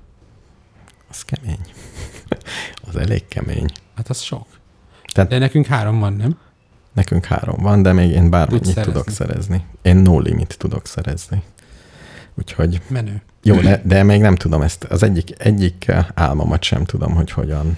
[1.10, 1.60] Az kemény.
[2.88, 3.66] az elég kemény.
[3.96, 4.46] Hát az sok.
[5.14, 6.38] Tehát- De nekünk három van, nem?
[6.94, 9.14] Nekünk három van, de még én bármennyit Tudsz tudok szerezni.
[9.14, 9.66] szerezni.
[9.82, 11.44] Én no limit tudok szerezni.
[12.36, 13.22] Úgyhogy Menő.
[13.44, 14.84] jó, de, de még nem tudom ezt.
[14.84, 17.78] Az egyik, egyik álmomat sem tudom, hogy hogyan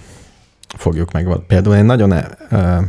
[0.67, 1.27] fogjuk meg.
[1.47, 2.11] Például én nagyon
[2.51, 2.83] uh,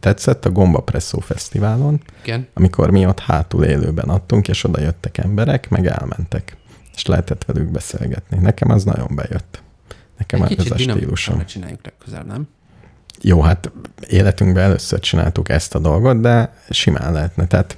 [0.00, 2.48] tetszett a Gomba Presszó Fesztiválon, Igen.
[2.54, 6.56] amikor mi ott hátul élőben adtunk, és oda jöttek emberek, meg elmentek,
[6.94, 8.38] és lehetett velük beszélgetni.
[8.38, 9.62] Nekem az nagyon bejött.
[10.18, 11.44] Nekem Egy ez a stílusom.
[11.44, 12.48] csináljuk legközelebb, nem?
[13.20, 13.70] Jó, hát
[14.08, 17.46] életünkben először csináltuk ezt a dolgot, de simán lehetne.
[17.46, 17.76] Tehát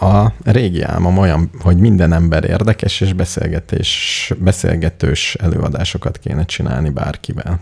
[0.00, 7.60] a régi álmom olyan, hogy minden ember érdekes, és beszélgetés, beszélgetős előadásokat kéne csinálni bárkivel.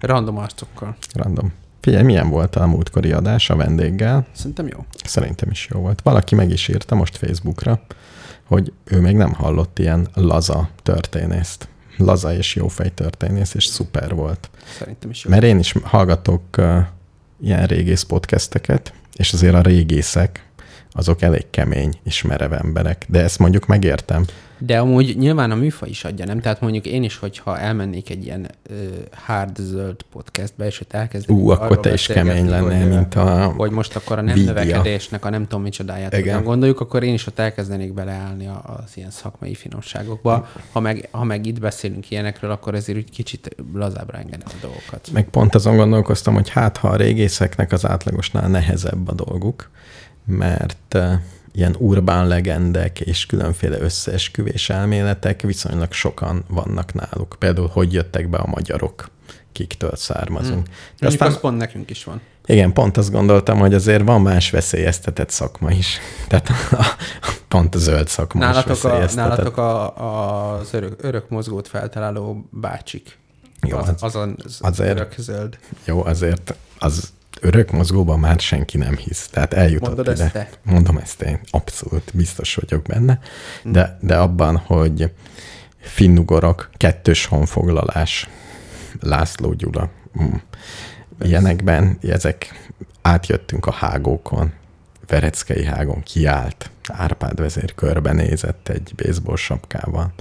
[0.00, 0.96] Random arcokkal.
[1.14, 1.52] Random.
[1.80, 4.26] Figyelj, milyen volt a múltkori adás a vendéggel?
[4.32, 4.84] Szerintem jó.
[5.04, 6.00] Szerintem is jó volt.
[6.02, 7.80] Valaki meg is írta most Facebookra,
[8.52, 11.68] hogy ő még nem hallott ilyen laza történészt.
[11.96, 14.50] Laza és jófej történész, és szuper volt.
[14.78, 15.30] Szerintem is jó.
[15.30, 16.78] Mert én is hallgatok uh,
[17.40, 20.46] ilyen régész podcasteket, és azért a régészek
[20.92, 23.04] azok elég kemény és merev emberek.
[23.08, 24.24] De ezt mondjuk megértem.
[24.66, 26.40] De amúgy nyilván a műfaj is adja, nem?
[26.40, 28.74] Tehát mondjuk én is, hogyha elmennék egy ilyen ö,
[29.12, 33.52] hard zöld podcastbe, és ott elkezdenék Ú, akkor te is kemény lennél, hogy, mint a...
[33.56, 34.52] hogy most akkor a nem Vidia.
[34.52, 36.44] növekedésnek a nem tudom micsodáját Igen.
[36.44, 40.48] gondoljuk, akkor én is ott elkezdenék beleállni az ilyen szakmai finomságokba.
[40.72, 45.08] Ha meg, ha meg itt beszélünk ilyenekről, akkor ezért úgy kicsit lazábbra engedem a dolgokat.
[45.12, 49.70] Meg pont azon gondolkoztam, hogy hát ha a régészeknek az átlagosnál nehezebb a dolguk,
[50.24, 51.12] mert uh,
[51.52, 57.36] ilyen urbán legendek és különféle összeesküvés elméletek viszonylag sokan vannak náluk.
[57.38, 59.10] Például, hogy jöttek be a magyarok,
[59.52, 60.66] kiktől származunk.
[60.66, 60.74] Hmm.
[60.98, 62.20] De aztán, az pont nekünk is van.
[62.46, 65.98] igen, pont azt gondoltam, hogy azért van más veszélyeztetett szakma is.
[66.28, 66.86] Tehát a,
[67.48, 69.28] pont a zöld szakma is Nálatok, a, veszélyeztetett.
[69.28, 73.18] nálatok a, a, az örök, örök mozgót feltaláló bácsik.
[73.68, 75.58] Jó, az, az- az, az azért- örök zöld.
[75.84, 79.28] Jó, azért az örök mozgóban már senki nem hisz.
[79.28, 80.24] Tehát eljutott Mondod ide.
[80.24, 80.48] ezt te?
[80.62, 83.18] Mondom ezt én, abszolút biztos vagyok benne.
[83.64, 85.12] De, de abban, hogy
[85.78, 88.28] finnugorok, kettős honfoglalás,
[89.00, 89.90] László Gyula,
[90.22, 90.34] mm.
[91.20, 92.68] ilyenekben, ezek
[93.02, 94.52] átjöttünk a hágókon,
[95.06, 100.12] Vereckei hágon kiállt, Árpád vezér körbenézett egy baseball sapkával,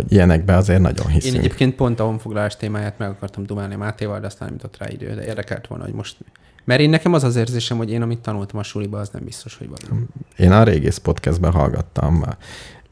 [0.00, 1.36] hogy ilyenekben azért nagyon Én hiszünk.
[1.36, 5.14] egyébként pont a honfoglalás témáját meg akartam dumálni Mátéval, de aztán nem jutott rá idő,
[5.14, 6.16] de érdekelt volna, hogy most...
[6.64, 9.56] Mert én nekem az az érzésem, hogy én, amit tanultam a suliba, az nem biztos,
[9.56, 10.08] hogy van.
[10.36, 12.24] Én a régész podcastben hallgattam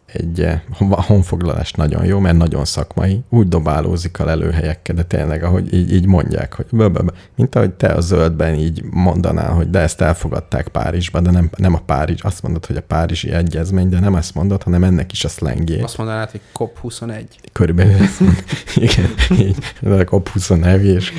[0.06, 5.74] egy eh, honfoglalás nagyon jó, mert nagyon szakmai, úgy dobálózik a lelőhelyekkel, de tényleg, ahogy
[5.74, 7.10] így, így mondják, hogy bö, bö, bö.
[7.36, 11.74] mint ahogy te a zöldben így mondanál, hogy de ezt elfogadták Párizsban, de nem, nem
[11.74, 15.24] a Párizs, azt mondod, hogy a Párizsi Egyezmény, de nem ezt mondod, hanem ennek is
[15.24, 15.82] a szlengjét.
[15.82, 17.24] Azt mondanád, hogy COP21.
[17.52, 18.44] Körülbelül ezt mond-
[18.76, 21.12] igen, így, ez a COP21, és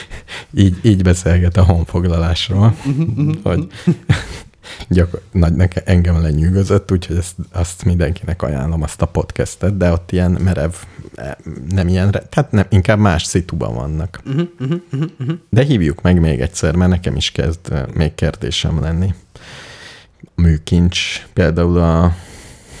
[0.64, 2.76] így, így beszélget a honfoglalásról,
[3.42, 3.66] hogy
[4.88, 10.12] gyakor, nagy, neke, engem lenyűgözött, úgyhogy ezt, azt mindenkinek ajánlom, azt a podcastet, de ott
[10.12, 10.72] ilyen merev,
[11.14, 11.32] eh,
[11.70, 14.22] nem ilyen, tehát nem, inkább más szituban vannak.
[15.50, 19.14] De hívjuk meg még egyszer, mert nekem is kezd eh, még kérdésem lenni.
[20.34, 22.14] Műkincs, például a,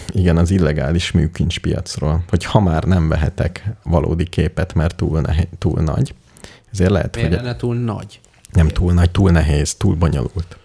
[0.08, 5.44] igen, az illegális műkincs piacról, hogy ha már nem vehetek valódi képet, mert túl, nehe,
[5.58, 6.14] túl nagy,
[6.72, 8.20] ezért lehet, Miért hogy lenne túl nagy?
[8.56, 10.56] nem túl nagy, túl nehéz, túl bonyolult.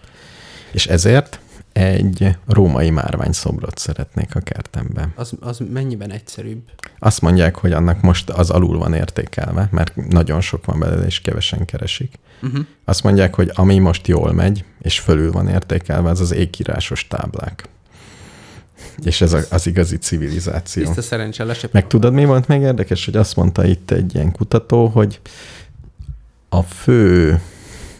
[0.72, 1.40] És ezért
[1.72, 5.12] egy római márványszobrot szeretnék a kertemben.
[5.16, 6.62] Az, az mennyiben egyszerűbb?
[6.98, 11.20] Azt mondják, hogy annak most az alul van értékelve, mert nagyon sok van belőle, és
[11.20, 12.18] kevesen keresik.
[12.42, 12.66] Uh-huh.
[12.84, 17.68] Azt mondják, hogy ami most jól megy, és fölül van értékelve, az az égírásos táblák.
[19.04, 20.84] És ez a, az igazi civilizáció.
[20.84, 21.72] Tiszta szerencse lesep.
[21.72, 25.20] Meg tudod, mi volt még érdekes, hogy azt mondta itt egy ilyen kutató, hogy
[26.48, 27.40] a fő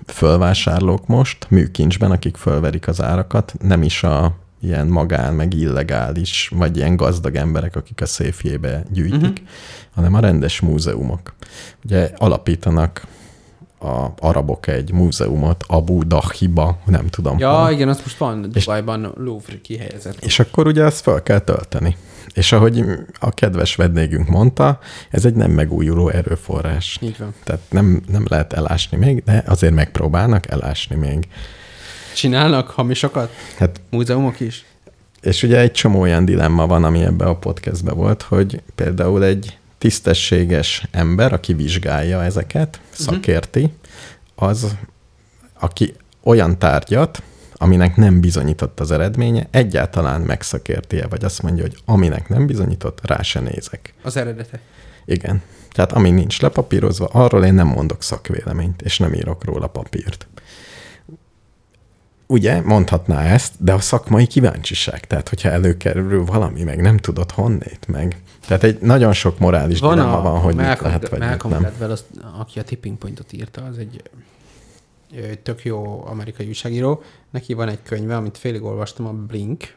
[0.07, 6.77] fölvásárlók most műkincsben, akik fölverik az árakat, nem is a ilyen magán, meg illegális, vagy
[6.77, 9.47] ilyen gazdag emberek, akik a széfjébe gyűjtik, uh-huh.
[9.95, 11.35] hanem a rendes múzeumok.
[11.85, 13.07] Ugye alapítanak
[13.81, 17.39] a arabok egy múzeumot Abu Dhabiba, nem tudom.
[17.39, 17.71] Ja, hol.
[17.71, 20.25] igen, az most van Dubajban Louvre kihelyezett.
[20.25, 21.97] És akkor ugye azt fel kell tölteni.
[22.35, 22.85] És ahogy
[23.21, 24.79] a kedves vendégünk mondta,
[25.11, 26.99] ez egy nem megújuló erőforrás.
[27.01, 27.35] Így van.
[27.45, 31.29] Tehát nem, nem lehet elásni még, de azért megpróbálnak elásni még.
[32.15, 33.31] Csinálnak hamisokat?
[33.59, 34.65] Hát, Múzeumok is?
[35.23, 39.59] és ugye egy csomó olyan dilemma van, ami ebbe a podcastbe volt, hogy például egy
[39.79, 43.73] tisztességes ember, aki vizsgálja ezeket, szakérti,
[44.35, 44.77] az,
[45.61, 47.23] aki olyan tárgyat,
[47.63, 53.23] aminek nem bizonyított az eredménye, egyáltalán megszakérti-e, vagy azt mondja, hogy aminek nem bizonyított, rá
[53.23, 53.95] se nézek.
[54.03, 54.61] Az eredete.
[55.05, 55.43] Igen.
[55.73, 60.27] Tehát ami nincs lepapírozva, arról én nem mondok szakvéleményt, és nem írok róla papírt.
[62.27, 65.07] Ugye, mondhatná ezt, de a szakmai kíváncsiság.
[65.07, 68.17] Tehát, hogyha előkerül valami, meg nem tudod honnét, meg.
[68.47, 71.63] Tehát egy nagyon sok morális van dilemma van, hogy mit lehet, vagy mit Malcolm nem.
[71.63, 72.05] Gladwell, az,
[72.39, 74.03] aki a Tipping Pointot írta, az egy
[75.17, 77.03] ö, tök jó amerikai újságíró.
[77.31, 79.77] Neki van egy könyve, amit félig olvastam, a Blink,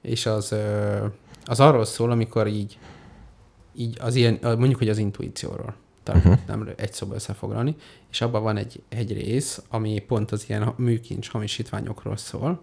[0.00, 0.54] és az,
[1.44, 2.78] az arról szól, amikor így,
[3.74, 5.74] így az ilyen, mondjuk, hogy az intuícióról.
[6.02, 6.40] Tehát uh-huh.
[6.46, 7.76] nem egy szóba összefoglalni,
[8.10, 12.62] és abban van egy, egy rész, ami pont az ilyen műkincs hamisítványokról szól,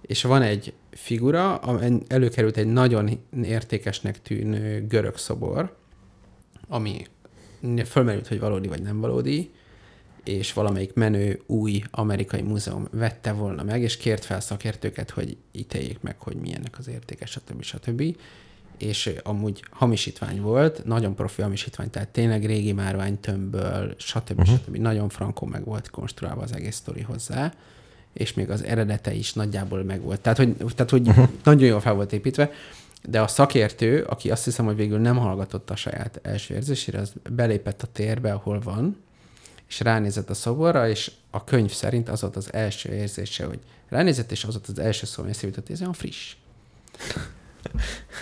[0.00, 1.60] és van egy figura,
[2.08, 5.76] előkerült egy nagyon értékesnek tűnő görög szobor,
[6.68, 7.06] ami
[7.84, 9.50] fölmerült, hogy valódi vagy nem valódi,
[10.24, 16.00] és valamelyik menő új amerikai múzeum vette volna meg, és kért fel szakértőket, hogy ítéljék
[16.00, 17.62] meg, hogy milyennek az értéke, stb.
[17.62, 18.16] stb.
[18.78, 24.38] És amúgy hamisítvány volt, nagyon profi hamisítvány, tehát tényleg régi márvány tömbből, stb.
[24.38, 24.56] Uh-huh.
[24.56, 24.76] stb.
[24.76, 27.52] Nagyon frankó meg volt konstruálva az egész sztori hozzá,
[28.12, 30.20] és még az eredete is nagyjából meg volt.
[30.20, 31.28] Tehát, hogy, tehát, hogy uh-huh.
[31.44, 32.50] nagyon jól fel volt építve,
[33.08, 37.12] de a szakértő, aki azt hiszem, hogy végül nem hallgatott a saját első érzésére, az
[37.30, 38.96] belépett a térbe, ahol van,
[39.72, 43.58] és ránézett a szoborra, és a könyv szerint az volt az első érzése, hogy
[43.88, 46.34] ránézett, és az volt az első szó, ami eszébe jutott, ez olyan friss.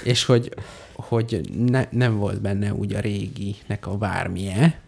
[0.05, 0.55] és hogy,
[0.93, 4.81] hogy ne, nem volt benne úgy a réginek a bármilye,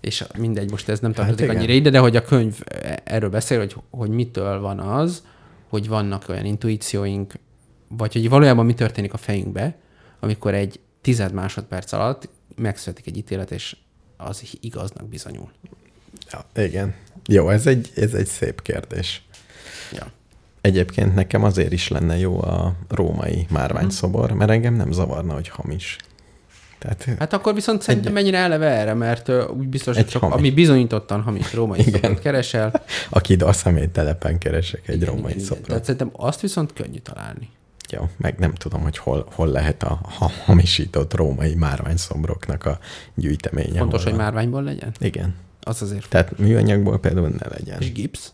[0.00, 1.56] és mindegy, most ez nem tartozik igen.
[1.56, 2.60] annyira ide, de hogy a könyv
[3.04, 5.22] erről beszél, hogy, hogy mitől van az,
[5.68, 7.34] hogy vannak olyan intuícióink,
[7.88, 9.76] vagy hogy valójában mi történik a fejünkbe,
[10.20, 13.76] amikor egy tized másodperc alatt megszületik egy ítélet, és
[14.24, 15.50] az igaznak bizonyul.
[16.30, 16.94] Ja, igen.
[17.26, 19.22] Jó, ez egy, ez egy szép kérdés.
[19.92, 20.06] Ja.
[20.60, 25.96] Egyébként nekem azért is lenne jó a római márványszobor, mert engem nem zavarna, hogy hamis.
[26.78, 30.36] Tehát Hát akkor viszont szerintem mennyire eleve erre, mert úgy biztos, hogy csak hamis.
[30.38, 31.92] ami bizonyítottan hamis római Igen.
[31.92, 32.82] szobrot keresel.
[33.10, 35.44] akit a személytelepen keresek egy római Igen, igen.
[35.44, 35.66] szobrot.
[35.66, 37.48] Tehát szerintem azt viszont könnyű találni.
[37.92, 42.78] Jó, meg nem tudom, hogy hol, hol lehet a ha- hamisított római márványszobroknak a
[43.14, 43.78] gyűjteménye.
[43.78, 44.92] Fontos, hogy márványból legyen?
[44.98, 45.34] Igen.
[45.60, 46.08] Az azért.
[46.08, 47.80] Tehát műanyagból például ne legyen.
[47.80, 48.32] És gipsz?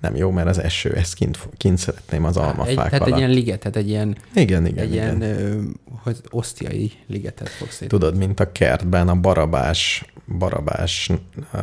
[0.00, 3.30] Nem jó, mert az eső, ezt kint, kint szeretném az egy, almafák tehát egy ilyen
[3.30, 5.20] liget, tehát egy ilyen, Igen, igen, egy igen.
[5.20, 5.62] ilyen ö,
[6.02, 7.88] hogy osztiai ligetet fogsz szét.
[7.88, 10.04] Tudod, mint a kertben a barabás,
[10.38, 11.10] barabás
[11.52, 11.60] uh,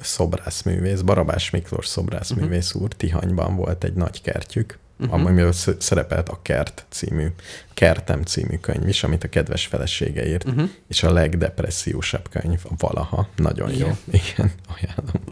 [0.00, 2.82] szobrászművész, Barabás Miklós szobrászművész uh-huh.
[2.82, 4.78] úr, Tihanyban volt egy nagy kertjük,
[5.10, 5.26] uh-huh.
[5.26, 7.26] amivel sz- szerepelt a Kert című,
[7.74, 10.68] Kertem című könyv is, amit a kedves felesége írt, uh-huh.
[10.88, 13.28] és a legdepressziósabb könyv valaha.
[13.36, 13.86] Nagyon Igen.
[13.86, 13.96] jó.
[14.10, 15.22] Igen, ajánlom.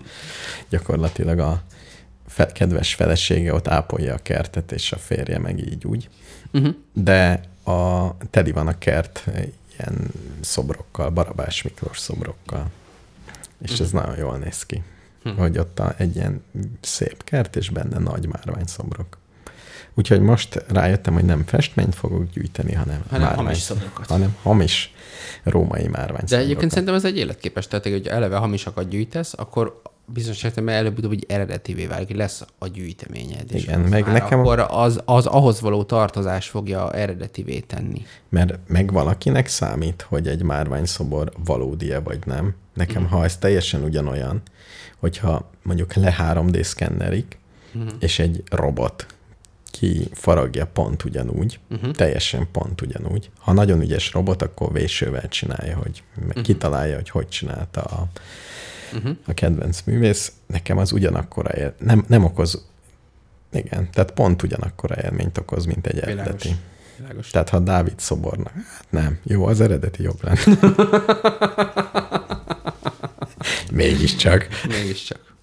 [0.68, 1.62] Gyakorlatilag a
[2.26, 6.08] fe- kedves felesége ott ápolja a kertet, és a férje meg így úgy
[6.52, 6.74] Uh-huh.
[6.92, 9.24] de a, teli van a kert
[9.78, 12.70] ilyen szobrokkal, Barabás Miklós szobrokkal.
[13.62, 14.82] És ez nagyon jól néz ki.
[15.22, 15.28] Hm.
[15.28, 16.44] Hogy ott a, egy ilyen
[16.80, 19.18] szép kert, és benne nagy márványszobrok.
[20.00, 24.06] Úgyhogy most rájöttem, hogy nem festményt fogok gyűjteni, hanem, Hanem márvány- hamis szobrokat.
[24.06, 24.94] Hanem hamis
[25.42, 30.42] római márvány De egyébként szerintem ez egy életképes, tehát hogy eleve hamisakat gyűjtesz, akkor bizonyos
[30.42, 33.54] értelemben előbb-utóbb így eredetivé válik, lesz a gyűjteményed.
[33.54, 38.02] Igen, meg nekem- Akkor az, az ahhoz való tartozás fogja eredetivé tenni.
[38.28, 42.54] Mert meg valakinek számít, hogy egy márványszobor valódi-e vagy nem.
[42.74, 44.42] Nekem, ha ez teljesen ugyanolyan,
[44.98, 47.38] hogyha mondjuk le 3D szkennerik,
[47.74, 47.90] uh-huh.
[47.98, 49.06] és egy robot
[49.70, 51.90] ki faragja pont ugyanúgy, uh-huh.
[51.90, 53.30] teljesen pont ugyanúgy.
[53.38, 56.42] Ha nagyon ügyes robot, akkor vésővel csinálja, hogy uh-huh.
[56.42, 58.06] kitalálja, hogy hogy csinálta a,
[58.94, 59.16] uh-huh.
[59.26, 60.32] a kedvenc művész.
[60.46, 62.66] Nekem az ugyanakkora él, nem, nem okoz,
[63.52, 66.20] igen, tehát pont ugyanakkora élményt okoz, mint egy Világos.
[66.20, 66.56] eredeti.
[66.96, 67.30] Világos.
[67.30, 70.58] Tehát ha Dávid szobornak, hát nem, jó, az eredeti jobb lenne.
[73.72, 74.48] Mégiscsak.
[74.68, 75.34] Mégiscsak.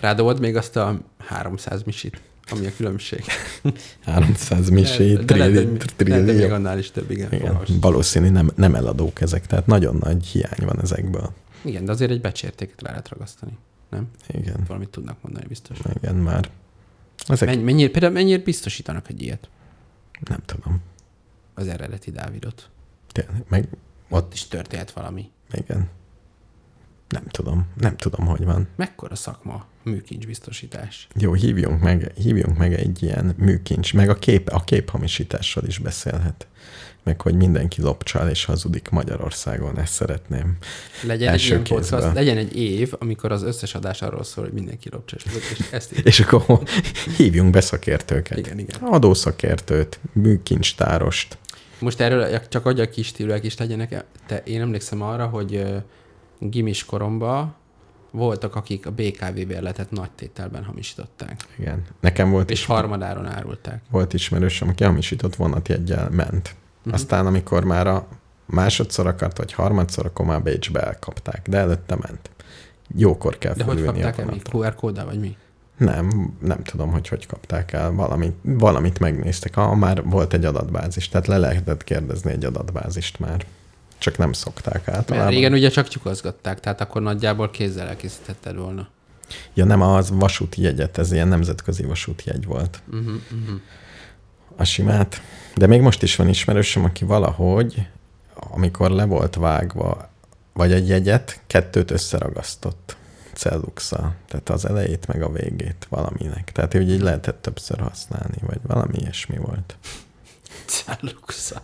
[0.00, 3.24] Rádobod még azt a 300 misit, ami a különbség.
[4.04, 6.52] 300 misé, De lehet, még trillió.
[6.54, 7.26] annál is több, igen.
[7.26, 7.68] Igen, fogalmas.
[7.80, 11.32] valószínű nem, nem eladók ezek, tehát nagyon nagy hiány van ezekből.
[11.64, 13.52] Igen, de azért egy becsértéket le lehet ragasztani.
[13.90, 14.08] Nem?
[14.28, 15.78] Igen, Valamit tudnak mondani biztos.
[16.02, 16.50] igen, már.
[17.28, 19.48] Ezek Menny, mennyire, például mennyire biztosítanak egy ilyet?
[20.28, 20.80] nem tudom.
[21.54, 22.70] Az eredeti Dávidot.
[23.12, 23.68] Tényleg, meg
[24.08, 25.30] Ott is történhet valami.
[25.52, 25.88] igen.
[27.08, 28.68] Nem tudom, nem tudom, hogy van.
[28.76, 31.08] Mekkora szakma műkincs biztosítás?
[31.14, 36.46] Jó, hívjunk meg, hívjunk meg egy ilyen műkincs, meg a, kép, a képhamisításról is beszélhet.
[37.02, 40.56] Meg hogy mindenki lopcsál és hazudik Magyarországon, ezt szeretném.
[41.02, 44.52] Legyen Első egy ilyen podcast, legyen egy év, amikor az összes adás arról szól, hogy
[44.52, 46.06] mindenki lopcsásodik, és ezt így.
[46.06, 46.62] És akkor
[47.16, 48.38] hívjunk be szakértőket.
[48.38, 48.80] Igen, igen.
[48.80, 51.38] Adószakértőt, műkincstárost.
[51.78, 54.04] Most erről csak adja kis tívülek is legyenek.
[54.26, 55.64] Te, én emlékszem arra, hogy
[56.38, 57.54] gimis koromban
[58.10, 61.44] voltak, akik a BKV bérletet nagy tételben hamisították.
[61.58, 61.84] Igen.
[62.00, 63.82] Nekem volt, És is, harmadáron árulták.
[63.90, 66.54] volt ismerősöm, aki hamisított vonatjeggyel ment.
[66.78, 66.94] Uh-huh.
[66.94, 68.06] Aztán, amikor már a
[68.46, 72.30] másodszor akart, vagy harmadszor, akkor már Bécsbe elkapták, de előtte ment.
[72.96, 74.58] Jókor kell De hogy kapták el vonatra.
[74.58, 75.36] QR kóddal, vagy mi?
[75.76, 77.92] Nem, nem tudom, hogy hogy kapták el.
[77.92, 79.56] Valamit, valamit megnéztek.
[79.56, 83.46] Ah, már volt egy adatbázis, tehát le lehetett kérdezni egy adatbázist már.
[83.98, 85.30] Csak nem szokták Mert általában.
[85.30, 88.88] régen ugye csak tyukozgatták, tehát akkor nagyjából kézzel elkészítetted volna.
[89.54, 92.82] Ja, nem az vasúti jegyet, ez ilyen nemzetközi vasúti jegy volt.
[92.86, 93.60] Uh-huh, uh-huh.
[94.56, 95.22] A simát.
[95.54, 97.86] De még most is van ismerősöm, aki valahogy,
[98.34, 100.10] amikor le volt vágva,
[100.52, 102.96] vagy egy jegyet, kettőt összeragasztott
[103.34, 104.14] celluxa.
[104.28, 106.52] Tehát az elejét meg a végét valaminek.
[106.52, 109.76] Tehát hogy így lehetett többször használni, vagy valami ilyesmi volt.
[110.66, 111.62] Celluxa.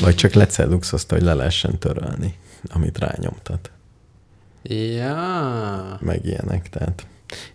[0.00, 2.34] Vagy csak lecelluxozta, hogy le lehessen törölni,
[2.68, 3.70] amit rányomtat.
[4.62, 5.98] Ja.
[6.00, 7.06] Meg ilyenek, tehát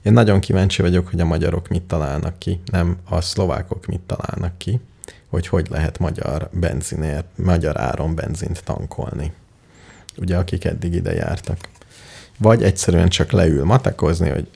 [0.02, 4.58] én nagyon kíváncsi vagyok, hogy a magyarok mit találnak ki, nem a szlovákok mit találnak
[4.58, 4.80] ki,
[5.28, 9.34] hogy hogy lehet magyar benzinért, magyar áron benzint tankolni.
[10.18, 11.58] Ugye, akik eddig ide jártak.
[12.38, 14.48] Vagy egyszerűen csak leül matekozni, hogy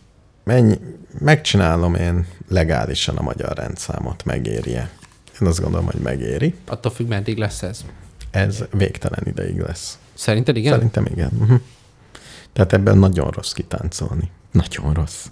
[0.43, 0.79] mennyi,
[1.19, 4.89] megcsinálom én legálisan a magyar rendszámot, megéri-e.
[5.41, 6.55] Én azt gondolom, hogy megéri.
[6.67, 7.85] Attól függ, meddig lesz ez.
[8.31, 9.99] Ez végtelen ideig lesz.
[10.13, 10.73] Szerinted igen?
[10.73, 11.29] Szerintem igen.
[11.39, 11.59] Uh-huh.
[12.53, 14.31] Tehát ebben nagyon rossz kitáncolni.
[14.51, 15.25] Nagyon rossz.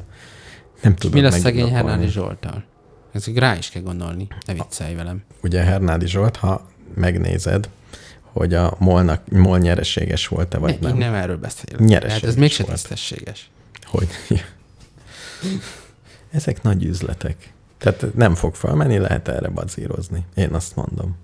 [0.81, 1.69] Nem tudom mi lesz szegény.
[1.73, 2.63] Hernádi Zsoltal?
[3.11, 4.27] Ez rá is kell gondolni.
[4.45, 5.23] Ne viccelj velem.
[5.43, 7.69] Ugye Hernádi Zsolt, ha megnézed,
[8.21, 10.97] hogy a molnak, mol nyereséges volt-e, vagy Ne, nem.
[10.97, 11.79] nem erről beszélek.
[11.79, 12.75] Nyereséges Hát ez mégse volt.
[12.75, 13.49] tisztességes.
[13.83, 14.07] Hogy?
[16.31, 17.53] Ezek nagy üzletek.
[17.83, 20.25] Tehát nem fog felmenni, lehet erre bazírozni.
[20.35, 21.15] Én azt mondom.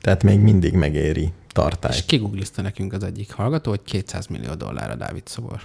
[0.00, 1.92] Tehát még mindig megéri tartály.
[1.92, 5.60] És kiguglizta nekünk az egyik hallgató, hogy 200 millió dollár a Dávid szobor.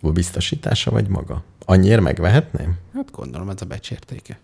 [0.00, 1.42] A biztosítása vagy maga?
[1.64, 2.78] Annyira megvehetném?
[2.94, 4.38] Hát gondolom, ez a becsértéke.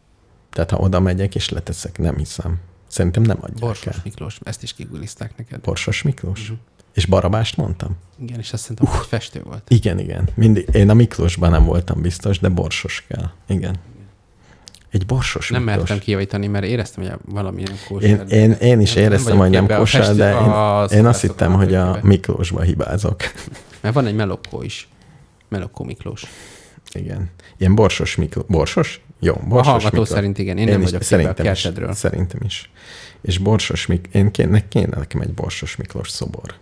[0.51, 2.59] Tehát ha oda megyek és leteszek, nem hiszem.
[2.87, 4.01] Szerintem nem adják Borsos el.
[4.05, 5.61] Miklós, ezt is kiguglizták neked.
[5.61, 6.43] Borsos Miklós?
[6.43, 6.59] Uh-huh.
[6.93, 7.97] És Barabást mondtam?
[8.19, 9.71] Igen, és azt szerintem, hogy festő volt.
[9.71, 10.29] Igen, igen.
[10.35, 10.69] Mindig.
[10.73, 13.31] Én a Miklósban nem voltam biztos, de borsos kell.
[13.47, 13.77] Igen.
[14.91, 15.79] Egy borsos Nem Miklós.
[15.79, 18.09] mertem kijavítani, mert éreztem, hogy valamilyen kóser.
[18.11, 20.85] Én, én, én is Nem- nem éreztem, vagyok hogy nem a kosár, de én, a
[20.85, 21.99] én azt hittem, hogy a.
[22.03, 23.17] Miklósba hibázok.
[23.81, 24.89] Mert van egy Melokkó is.
[25.49, 26.25] Melokkó Miklós.
[26.93, 27.31] Igen.
[27.59, 28.45] Ilyen borsos Miklós.
[28.49, 29.01] Borsos?
[29.21, 30.09] Jó, A borsos hallgató Miklós.
[30.09, 31.53] szerint igen, én, nem is- vagyok képbe a szerintem
[31.91, 31.97] is.
[31.97, 32.71] Szerintem is.
[33.21, 34.09] És borsos Mik...
[34.13, 36.55] Én kéne, kéne nekem egy borsos Miklós szobor.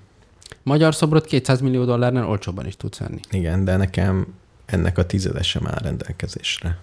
[0.63, 3.21] Magyar szobrot 200 millió dollárnál olcsóbban is tudsz venni.
[3.31, 4.27] Igen, de nekem
[4.67, 6.79] ennek a tizede sem áll rendelkezésre.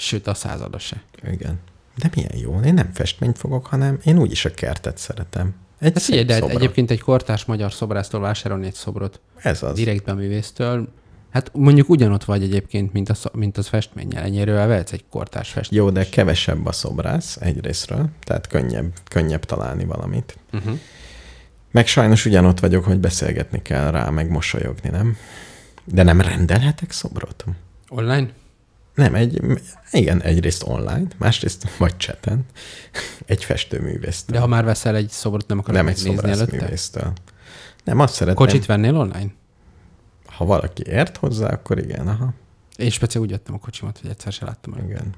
[0.00, 1.02] Sőt, a százada se.
[1.32, 1.58] Igen.
[1.96, 2.60] De milyen jó.
[2.64, 5.54] Én nem festményt fogok, hanem én úgyis a kertet szeretem.
[5.78, 6.54] Egy Hát figyelj, de szobra.
[6.54, 9.74] egyébként egy kortárs magyar szobrásztól vásárolni egy szobrot Ez az.
[9.74, 10.88] direktben művésztől,
[11.30, 14.22] hát mondjuk ugyanott vagy egyébként, mint, a, sz- mint az festménnyel.
[14.24, 15.82] Ennyire vehetsz egy kortárs festményt.
[15.82, 20.38] Jó, de kevesebb a szobrász egyrésztről, tehát könnyebb, könnyebb találni valamit.
[20.52, 20.78] Uh-huh.
[21.70, 25.16] Meg sajnos ugyanott vagyok, hogy beszélgetni kell rá, meg mosolyogni, nem?
[25.84, 27.44] De nem rendelhetek szobrot?
[27.88, 28.28] Online?
[29.00, 29.40] Nem, egy,
[29.90, 32.44] igen, egyrészt online, másrészt vagy cseten,
[33.26, 34.36] egy festőművésztől.
[34.36, 37.12] De ha már veszel egy szobrot, nem akarod nem egy szobrászművésztől.
[37.84, 39.30] Nem, azt szeretem, Kocsit vennél online?
[40.40, 42.32] ha valaki ért hozzá, akkor igen, aha.
[42.76, 44.84] Én speciál úgy vettem a kocsimat, hogy egyszer se láttam el.
[44.84, 45.14] Igen.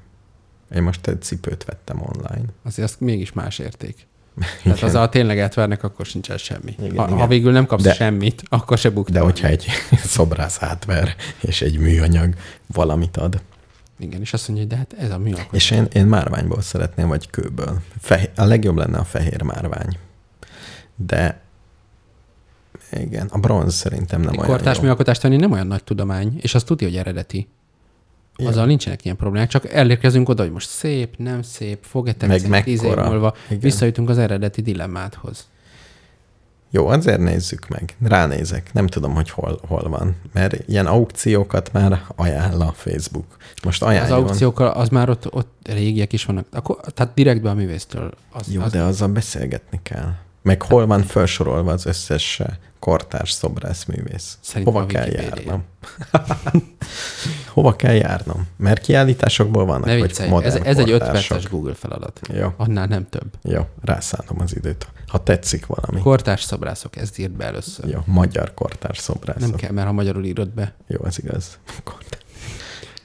[0.75, 2.45] Én most egy cipőt vettem online.
[2.63, 4.07] Azért az mégis más érték.
[4.63, 6.75] Tehát az a tényleg eltvernek, akkor sincs el semmi.
[6.79, 7.17] Igen, ha, igen.
[7.17, 9.13] ha végül nem kapsz De, semmit, akkor se buktál.
[9.13, 9.65] De hogyha egy
[10.15, 12.33] szobrász átver, és egy műanyag
[12.67, 13.41] valamit ad.
[14.03, 15.53] Igen, és azt mondja, hogy de hát ez a műalkotás.
[15.53, 17.81] És én, én márványból szeretném, vagy kőből.
[17.99, 19.97] Fehér, a legjobb lenne a fehér márvány.
[20.95, 21.41] De
[22.91, 24.83] igen, a bronz szerintem nem olyan kortárs jó.
[24.83, 27.47] műalkotást tenni nem olyan nagy tudomány, és azt tudja, hogy eredeti.
[28.37, 28.47] Ja.
[28.47, 32.83] Azzal nincsenek ilyen problémák, csak elérkezünk oda, hogy most szép, nem szép, fog-e tetszeni tíz
[32.83, 33.35] év múlva.
[33.47, 33.59] Igen.
[33.59, 35.47] Visszajutunk az eredeti dilemmáthoz.
[36.75, 37.95] Jó, azért nézzük meg.
[38.03, 38.73] Ránézek.
[38.73, 40.15] Nem tudom, hogy hol, hol van.
[40.31, 43.25] Mert ilyen aukciókat már ajánl a Facebook.
[43.63, 44.17] Most Az ajánljon.
[44.17, 46.45] aukciókkal az már ott, ott régiek is vannak.
[46.51, 48.11] Akkor, tehát direktbe a művésztől.
[48.31, 50.13] Az, Jó, az, de azzal beszélgetni kell.
[50.43, 52.47] Meg hol van felsorolva az összes eh,
[52.79, 54.37] kortárs szobrászművész?
[54.41, 55.63] Szerintem Hova kell járnom?
[57.53, 58.47] Hova kell járnom?
[58.57, 61.27] Mert kiállításokból vannak, Ne hogy viccelj, modern ez, ez egy 5 kortársok.
[61.29, 62.19] perces Google feladat.
[62.33, 63.25] Jó, Annál nem több.
[63.43, 64.87] jó, rászállom az időt.
[65.07, 65.99] Ha tetszik valami.
[66.01, 67.89] Kortárs szobrászok, ezt írt be először.
[67.89, 69.41] Jó, magyar kortárs szobrászok.
[69.41, 70.75] Nem kell, mert ha magyarul írod be.
[70.87, 71.59] Jó, az igaz.
[71.83, 72.21] Kortárs.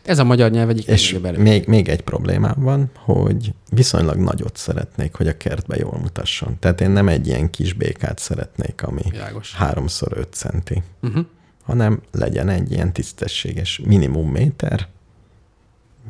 [0.09, 5.15] Ez a magyar nyelv egyik És még, még egy problémám van, hogy viszonylag nagyot szeretnék,
[5.15, 6.57] hogy a kertbe jól mutasson.
[6.59, 9.55] Tehát én nem egy ilyen kis békát szeretnék, ami Világos.
[9.55, 11.25] háromszor öt centi, Uh-huh.
[11.63, 14.89] hanem legyen egy ilyen tisztességes minimum méter,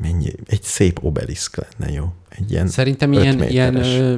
[0.01, 2.13] mennyi, egy szép obeliszk lenne jó.
[2.29, 3.97] Egy ilyen Szerintem ilyen, ilyen méteres.
[3.99, 4.15] ö,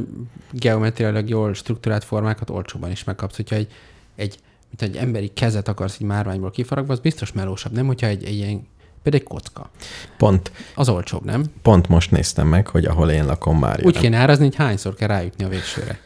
[0.51, 3.35] geometriailag jól struktúrált formákat olcsóban is megkapsz.
[3.35, 3.67] Hogyha egy,
[4.15, 4.37] egy,
[4.69, 7.85] mint egy emberi kezet akarsz egy márványból kifaragva, az biztos melósabb, nem?
[7.85, 8.67] Hogyha egy, egy ilyen,
[9.03, 9.69] például egy kocka.
[10.17, 11.43] pont, Az olcsóbb, nem?
[11.61, 15.07] pont most néztem meg, hogy ahol én lakom Mária, Úgy kéne árazni, hogy hányszor kell
[15.07, 15.99] rájutni a végsőre.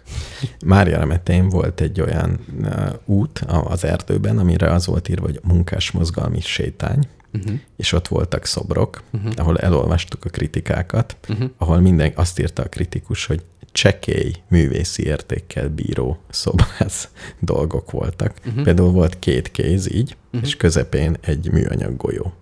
[0.65, 6.41] Mária remetén volt egy olyan uh, út az erdőben, amire az volt írva, hogy munkásmozgalmi
[6.41, 7.07] sétány,
[7.41, 7.59] Uh-huh.
[7.77, 9.31] és ott voltak szobrok, uh-huh.
[9.35, 11.49] ahol elolvastuk a kritikákat, Uh-huh.
[11.57, 18.33] ahol minden azt írta a kritikus, hogy csekély művészi értékkel bíró szobrász dolgok voltak.
[18.47, 18.63] Uh-huh.
[18.63, 20.41] Például volt két kéz így, uh-huh.
[20.47, 22.33] és közepén egy műanyag golyó,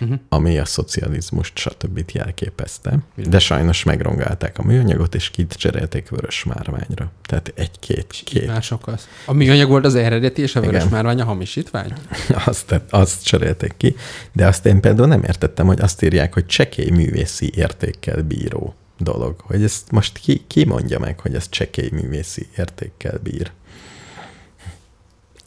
[0.00, 0.18] Uh-huh.
[0.28, 2.10] ami a szocializmust stb.
[2.12, 2.98] jelképezte.
[3.14, 7.12] De sajnos megrongálták a műanyagot, és kicserélték vörös márványra.
[7.22, 8.46] Tehát egy-két Két.
[8.46, 9.08] Mások az.
[9.26, 10.92] A műanyag volt az eredeti, és a vörös Igen.
[10.92, 11.92] márvány a hamisítvány?
[12.46, 13.96] azt, azt cserélték ki,
[14.32, 19.40] de azt én például nem értettem, hogy azt írják, hogy csekély művészi értékkel bíró dolog.
[19.40, 23.50] Hogy ezt most ki, ki mondja meg, hogy ez csekély művészi értékkel bír?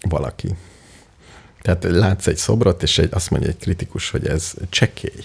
[0.02, 0.56] Valaki.
[1.64, 5.24] Tehát látsz egy szobrot, és egy, azt mondja egy kritikus, hogy ez csekély.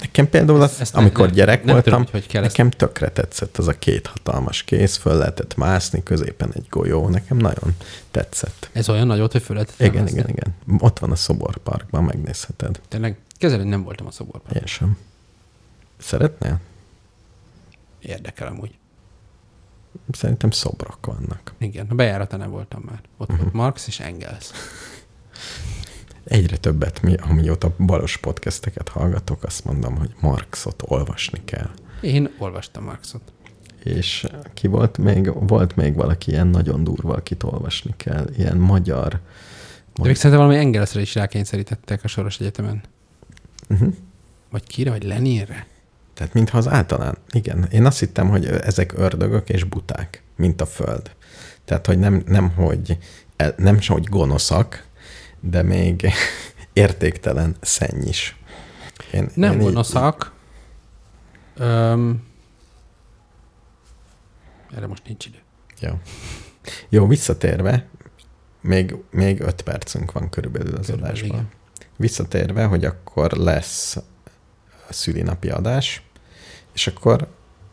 [0.00, 3.08] Nekem például az, ezt amikor ne- gyerek nem voltam, tudom, hogy kell ezt- nekem tökre
[3.08, 7.76] tetszett az a két hatalmas kéz, föl lehetett mászni, középen egy golyó, nekem nagyon
[8.10, 8.70] tetszett.
[8.72, 10.54] Ez olyan nagy volt, hogy föl lehetett Igen, igen, igen.
[10.78, 12.80] Ott van a szoborparkban, megnézheted.
[12.88, 14.52] Tényleg, kezelőn nem voltam a szoborban.
[14.54, 14.98] Én sem.
[15.98, 16.60] Szeretnél?
[18.00, 18.70] Érdekel amúgy.
[20.12, 21.54] Szerintem szobrok vannak.
[21.58, 23.00] Igen, a bejáratánál voltam már.
[23.16, 23.40] Ott Mhm.
[23.40, 24.50] volt Marx és Engels.
[26.24, 31.70] Egyre többet, mi, amióta balos podcasteket hallgatok, azt mondom, hogy Marxot olvasni kell.
[32.00, 33.20] Én olvastam Marxot.
[33.84, 39.20] És ki volt még, volt még valaki ilyen nagyon durva, akit olvasni kell, ilyen magyar.
[39.94, 42.80] De még szerintem valami Engelsre is rákényszerítettek a Soros Egyetemen.
[43.68, 43.94] Uh-huh.
[44.50, 45.66] Vagy kire, vagy Leninre?
[46.20, 50.66] Tehát mintha az általán, igen, én azt hittem, hogy ezek ördögök és buták, mint a
[50.66, 51.10] föld.
[51.64, 52.98] Tehát, hogy nem, nem hogy,
[53.56, 54.86] nem hogy gonoszak,
[55.40, 56.06] de még
[56.72, 58.36] értéktelen szenny is.
[59.12, 60.32] Én, Nem én így- gonoszak.
[61.56, 62.22] Öm,
[64.76, 65.38] erre most nincs idő.
[65.80, 65.98] Jó.
[66.88, 67.88] Jó, visszatérve,
[68.60, 71.28] még, még öt percünk van körülbelül az Körülbelül, adásban.
[71.38, 71.50] igen.
[71.96, 73.96] Visszatérve, hogy akkor lesz
[74.88, 76.02] a szülinapi adás,
[76.74, 77.26] és akkor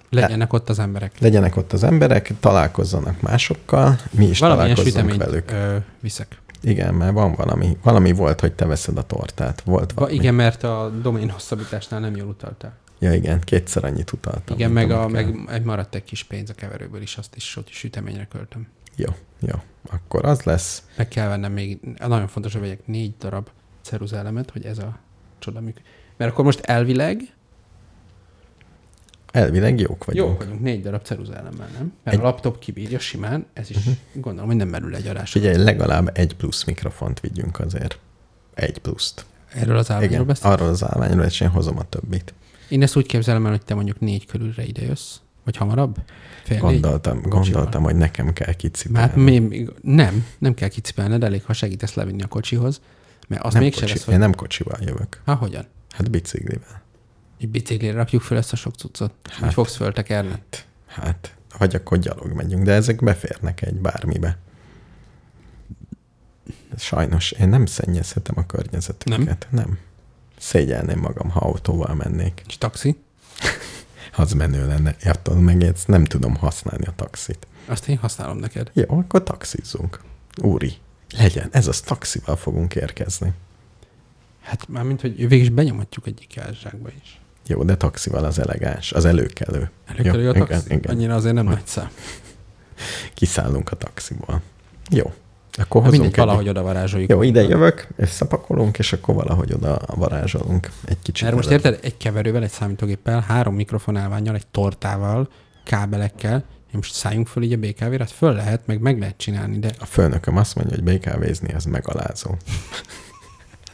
[0.10, 1.20] Legyenek ott az emberek.
[1.20, 5.52] legyenek ott az emberek, találkozzanak másokkal, mi is Valamilyen találkozzunk velük.
[5.52, 6.42] ö, viszek.
[6.62, 9.62] Igen, mert van valami, valami volt, hogy te veszed a tortát.
[9.62, 10.18] Volt Va, valami.
[10.18, 12.74] igen, mert a domén hosszabbításnál nem jól utaltál.
[13.00, 14.56] Ja, igen, kétszer annyit utaltam.
[14.58, 17.68] Igen, meg, a, meg egy maradt egy kis pénz a keverőből is, azt is ott
[17.70, 18.68] süteményre költöm.
[18.96, 19.56] Jó, jó.
[19.90, 20.84] Akkor az lesz.
[20.96, 23.48] Meg kell vennem még, nagyon fontos, hogy vegyek négy darab
[23.82, 25.00] ceruzaelemet, hogy ez a
[25.40, 25.86] csoda működik.
[26.18, 27.22] Mert akkor most elvileg
[29.32, 30.30] Elvileg jók vagyunk.
[30.30, 31.94] Jó vagyunk négy darab ceruzaelemmel, nem?
[32.04, 33.94] Mert Egy- a laptop kibírja simán, ez is uh-huh.
[34.14, 35.32] gondolom, hogy nem merül egy adás.
[35.32, 38.00] Figyelj, legalább egy plusz mikrofont vigyünk azért.
[38.54, 39.26] Egy pluszt.
[39.54, 40.52] Erről az állványról Igen, beszél?
[40.52, 42.34] arról az állványról, és én hozom a többit.
[42.70, 45.96] Én ezt úgy képzelem el, hogy te mondjuk négy körülre ide jössz, vagy hamarabb?
[46.44, 47.28] Fél Gondoltam, négy?
[47.28, 49.22] gondoltam, hogy nekem kell kicipelni.
[49.24, 52.82] még, még, nem, nem kell kicipelned, elég, ha segítesz levinni a kocsihoz,
[53.28, 54.20] Mert az nem mégse kocsi, lesz, Én hogy...
[54.20, 55.22] nem kocsival jövök.
[55.26, 55.66] Há, hogyan?
[55.90, 56.82] Hát biciklivel.
[57.40, 59.14] Egy biciklire rakjuk fel ezt a sok cuccot?
[59.24, 59.54] Hát.
[59.54, 60.30] Fogsz föltekerni?
[60.30, 64.38] Hát, hát, vagy akkor gyalog megyünk, de ezek beférnek egy bármibe.
[66.78, 69.18] Sajnos én nem szennyezhetem a környezetüket.
[69.26, 69.38] Nem.
[69.50, 69.80] nem.
[70.38, 72.42] Szégyelném magam, ha autóval mennék.
[72.48, 72.98] És taxi?
[74.16, 74.96] Az menő lenne.
[75.04, 77.48] Attól meg ezt nem tudom használni a taxit.
[77.66, 78.72] Azt én használom neked.
[78.74, 80.02] Jó, akkor taxizzunk.
[80.42, 80.74] Úri,
[81.18, 81.50] legyen.
[81.52, 83.34] Ez az taxival fogunk érkezni.
[84.42, 87.20] Hát már mint, hogy végig is benyomhatjuk egyik jázsákba is.
[87.48, 89.70] Jó, de taxival az elegáns, az előkelő.
[89.86, 90.66] Előkerül Jó, a taxi?
[90.66, 90.96] igen, igen.
[90.96, 91.90] Annyira azért nem nagy szám.
[93.14, 94.42] Kiszállunk a taxiból.
[94.90, 95.14] Jó.
[95.60, 96.26] Akkor hozunk mindegy, egy...
[96.26, 97.10] valahogy oda varázsoljuk.
[97.10, 101.24] Jó, ide jövök, összepakolunk, és akkor valahogy oda varázsolunk egy kicsit.
[101.24, 105.30] Mert most érted, egy keverővel, egy számítógéppel, három mikrofonálványjal, egy tortával,
[105.64, 106.36] kábelekkel,
[106.68, 109.72] én most szálljunk föl így a BKV-re, hát föl lehet, meg meg lehet csinálni, de
[109.80, 112.36] A főnököm azt mondja, hogy BKV-zni az megalázó.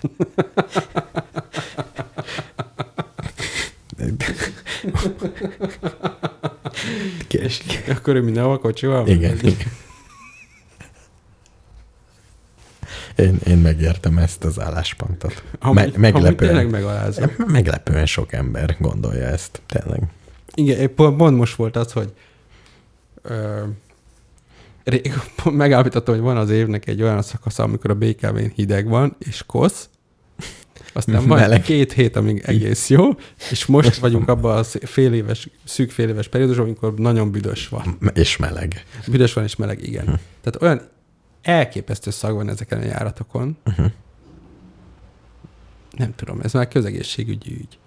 [7.27, 7.61] Kés.
[7.89, 9.07] akkor ő mindenhol kocsival?
[9.07, 9.37] Igen.
[13.15, 15.43] Én, én megértem ezt az álláspontot.
[15.59, 17.31] Amúgy, Me- meglepően, tényleg megalázom.
[17.47, 20.01] meglepően sok ember gondolja ezt, tényleg.
[20.53, 22.13] Igen, pont, most volt az, hogy
[23.21, 23.63] ö,
[24.83, 25.13] rég,
[25.51, 29.89] megállapítottam, hogy van az évnek egy olyan szakasza, amikor a BKV-n hideg van, és kosz,
[30.93, 31.61] aztán van Meleg.
[31.61, 33.09] két hét, amíg egész jó,
[33.51, 37.97] és most vagyunk abban a fél éves, szűk fél éves periódusban, amikor nagyon büdös van.
[38.13, 38.85] És meleg.
[39.07, 40.05] Büdös van és meleg, igen.
[40.05, 40.13] Hm.
[40.41, 40.89] Tehát olyan
[41.41, 43.57] elképesztő szag van ezeken a járatokon.
[43.65, 43.91] Uh-huh.
[45.97, 47.77] Nem tudom, ez már közegészségügyi ügy.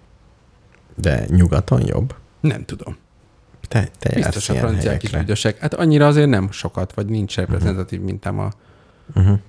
[0.95, 2.15] De nyugaton jobb.
[2.39, 2.97] Nem tudom.
[3.67, 5.57] Te, te Biztos a franciák is büdösek.
[5.57, 8.51] Hát annyira azért nem sokat, vagy nincs reprezentatív mintám a,
[9.15, 9.39] Uh-huh.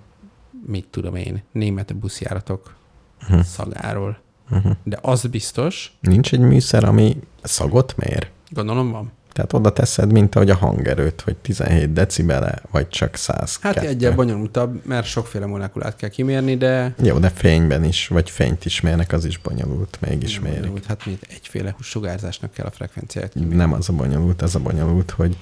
[0.67, 2.75] mit tudom én, német buszjáratok
[3.23, 3.43] Uh-huh.
[3.43, 4.19] szagáról.
[4.51, 4.73] Uh-huh.
[4.85, 8.29] De az biztos, Nincs egy műszer, ami szagot mér?
[8.51, 9.13] gondolom van.
[9.33, 13.59] Tehát oda teszed, mint ahogy a hangerőt, hogy 17 decibele, vagy csak 100.
[13.61, 18.65] Hát egyel bonyolultabb, mert sokféle molekulát kell kimérni, de Jó, de fényben is, vagy fényt
[18.65, 20.59] is mérnek, az is bonyolult, mégis mérik.
[20.59, 20.87] bonyolult.
[20.87, 23.55] Hát mint egyféle sugárzásnak kell a frekvenciát kimérni.
[23.55, 25.37] Nem az a bonyolult, az a bonyolult, hogy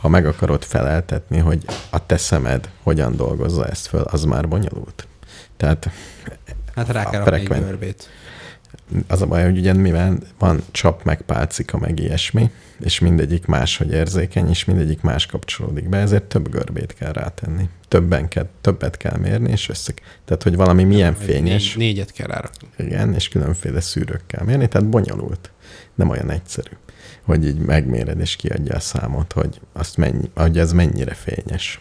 [0.00, 5.06] ha meg akarod feleltetni, hogy a te szemed hogyan dolgozza ezt föl, az már bonyolult.
[5.56, 5.90] Tehát
[6.74, 8.08] Hát rá kell rakni egy görbét.
[9.06, 12.50] az a baj, hogy ugye mivel van csap, meg pálcika, meg ilyesmi,
[12.80, 17.68] és mindegyik máshogy érzékeny, és mindegyik más kapcsolódik be, ezért több görbét kell rátenni.
[17.88, 19.92] Többen kell, többet kell mérni, és össze...
[20.24, 22.68] Tehát, hogy valami milyen fényes, Négy, négyet kell rárakni.
[22.78, 25.50] igen, és különféle szűrőkkel mérni, tehát bonyolult.
[25.94, 26.72] Nem olyan egyszerű,
[27.22, 31.80] hogy így megméred és kiadja a számot, hogy, azt mennyi, hogy ez mennyire fényes.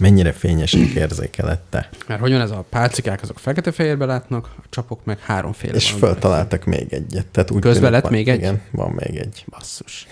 [0.00, 1.88] Mennyire fényesnek érzékeled te.
[2.06, 6.64] Mert hogy van ez a pálcikák, azok fekete-fehérbe látnak, a csapok meg háromféle És föltaláltak
[6.64, 7.26] még egyet.
[7.26, 8.38] Tehát úgy Közben lett van- még egy?
[8.38, 9.44] Igen, van még egy.
[9.48, 10.06] Basszus.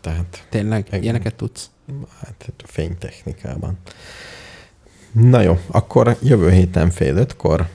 [0.00, 1.02] Tehát Tényleg, Igen.
[1.02, 1.70] ilyeneket tudsz?
[2.20, 3.78] hát a fénytechnikában.
[5.12, 7.66] Na jó, akkor jövő héten fél ötkor,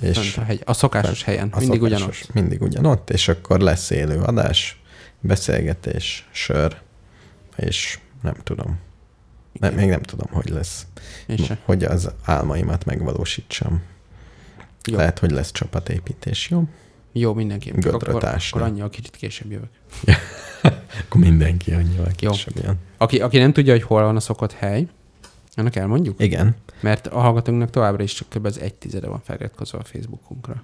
[0.00, 2.32] és Fönt a, hegy, a szokásos helyen, a mindig szokásos- ugyanott.
[2.34, 4.80] Mindig ugyanott, és akkor lesz élő adás,
[5.20, 6.76] beszélgetés, sör,
[7.56, 8.78] és nem tudom.
[9.70, 9.74] Igen.
[9.74, 10.86] még nem tudom, hogy lesz.
[11.64, 13.82] Hogy az álmaimat megvalósítsam.
[14.90, 14.96] Jó.
[14.96, 16.64] Lehet, hogy lesz csapatépítés, jó?
[17.12, 17.72] Jó, mindenki.
[17.80, 19.70] Csak Akkor, akkor annyival kicsit később jövök.
[21.06, 22.76] Akkor mindenki annyival később jön.
[22.96, 24.86] Aki, aki nem tudja, hogy hol van a szokott hely,
[25.54, 26.20] annak elmondjuk?
[26.22, 28.44] Igen, Mert a hallgatónknak továbbra is csak kb.
[28.46, 30.62] az egy tizede van feliratkozva a Facebookunkra.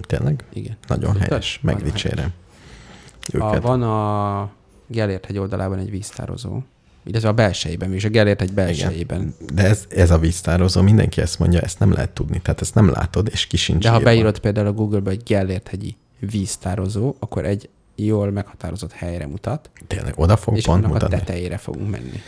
[0.00, 0.44] tényleg?
[0.52, 0.76] Igen.
[0.86, 1.28] Nagyon Tudtad?
[1.28, 2.32] helyes, megdicsérem.
[3.38, 4.50] A, van a
[4.86, 6.60] Gellért hegy oldalában egy víztározó,
[7.04, 9.34] illetve a belsejében is, a Gellért egy belsejében.
[9.54, 12.40] De ez, ez a víztározó, mindenki ezt mondja, ezt nem lehet tudni.
[12.40, 15.68] Tehát ezt nem látod, és ki sincs De ha beírod például a Google-be egy Gellért
[15.68, 21.14] hegyi víztározó, akkor egy jól meghatározott helyre mutat, Tényleg, oda fog és pont mutatni.
[21.14, 22.20] a tetejére fogunk menni.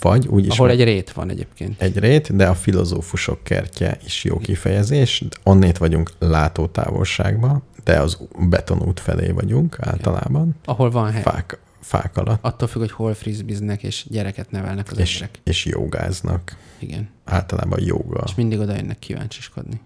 [0.00, 1.82] Vagy úgy is Ahol egy rét van egyébként.
[1.82, 5.24] egy rét, de a filozófusok kertje is jó kifejezés.
[5.42, 8.18] Onnét vagyunk látótávolságban, de az
[8.48, 10.56] betonút felé vagyunk általában.
[10.64, 11.22] Ahol van hely.
[11.22, 15.40] Fák, fák alatt, Attól függ, hogy hol frizbiznek és gyereket nevelnek az és, emberek.
[15.44, 16.56] és jogáznak.
[16.78, 17.08] Igen.
[17.24, 18.22] Általában joga.
[18.26, 19.80] És mindig oda jönnek kíváncsiskodni.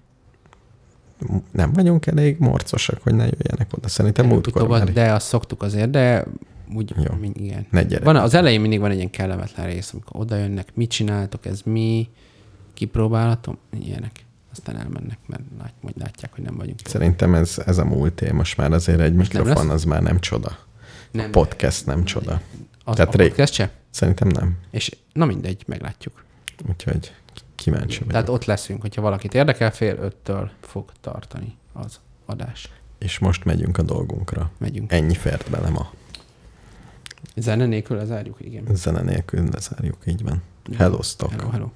[1.51, 3.88] Nem vagyunk elég morcosak, hogy ne jöjjenek oda.
[3.88, 6.24] Szerintem múltkor Előbb-utóbb, már De azt szoktuk azért, de
[6.74, 7.14] úgy, Jó.
[7.20, 7.66] mind, igen.
[7.70, 7.84] ne.
[8.03, 11.61] Van, az elején mindig van egy ilyen kellemetlen rész, amikor oda jönnek, mit csináltok, ez
[11.64, 12.09] mi,
[12.74, 14.24] kipróbálhatom, ilyenek.
[14.51, 16.78] Aztán elmennek, mert lát, majd látják, hogy nem vagyunk.
[16.84, 18.30] Szerintem ez, ez a múlté.
[18.30, 20.59] Most már azért egy Most nem mikrofon az már nem csoda.
[21.15, 21.27] Nem.
[21.27, 22.41] A podcast nem csoda.
[22.85, 23.71] Az, Tehát a rég- podcast se?
[23.91, 24.57] Szerintem nem.
[24.71, 26.25] És na mindegy, meglátjuk.
[26.69, 27.12] Úgyhogy
[27.55, 28.12] kíváncsi vagyok.
[28.12, 32.69] Tehát ott leszünk, hogyha valakit érdekel, fél öttől fog tartani az adás.
[32.99, 34.51] És most megyünk a dolgunkra.
[34.59, 34.93] Megyünk.
[34.93, 35.91] Ennyi fért bele ma.
[37.37, 38.65] Zene nélkül lezárjuk, igen.
[38.73, 40.43] Zene nélkül lezárjuk, így van.
[40.77, 41.31] Hello, stock.
[41.33, 41.71] Hello, hello.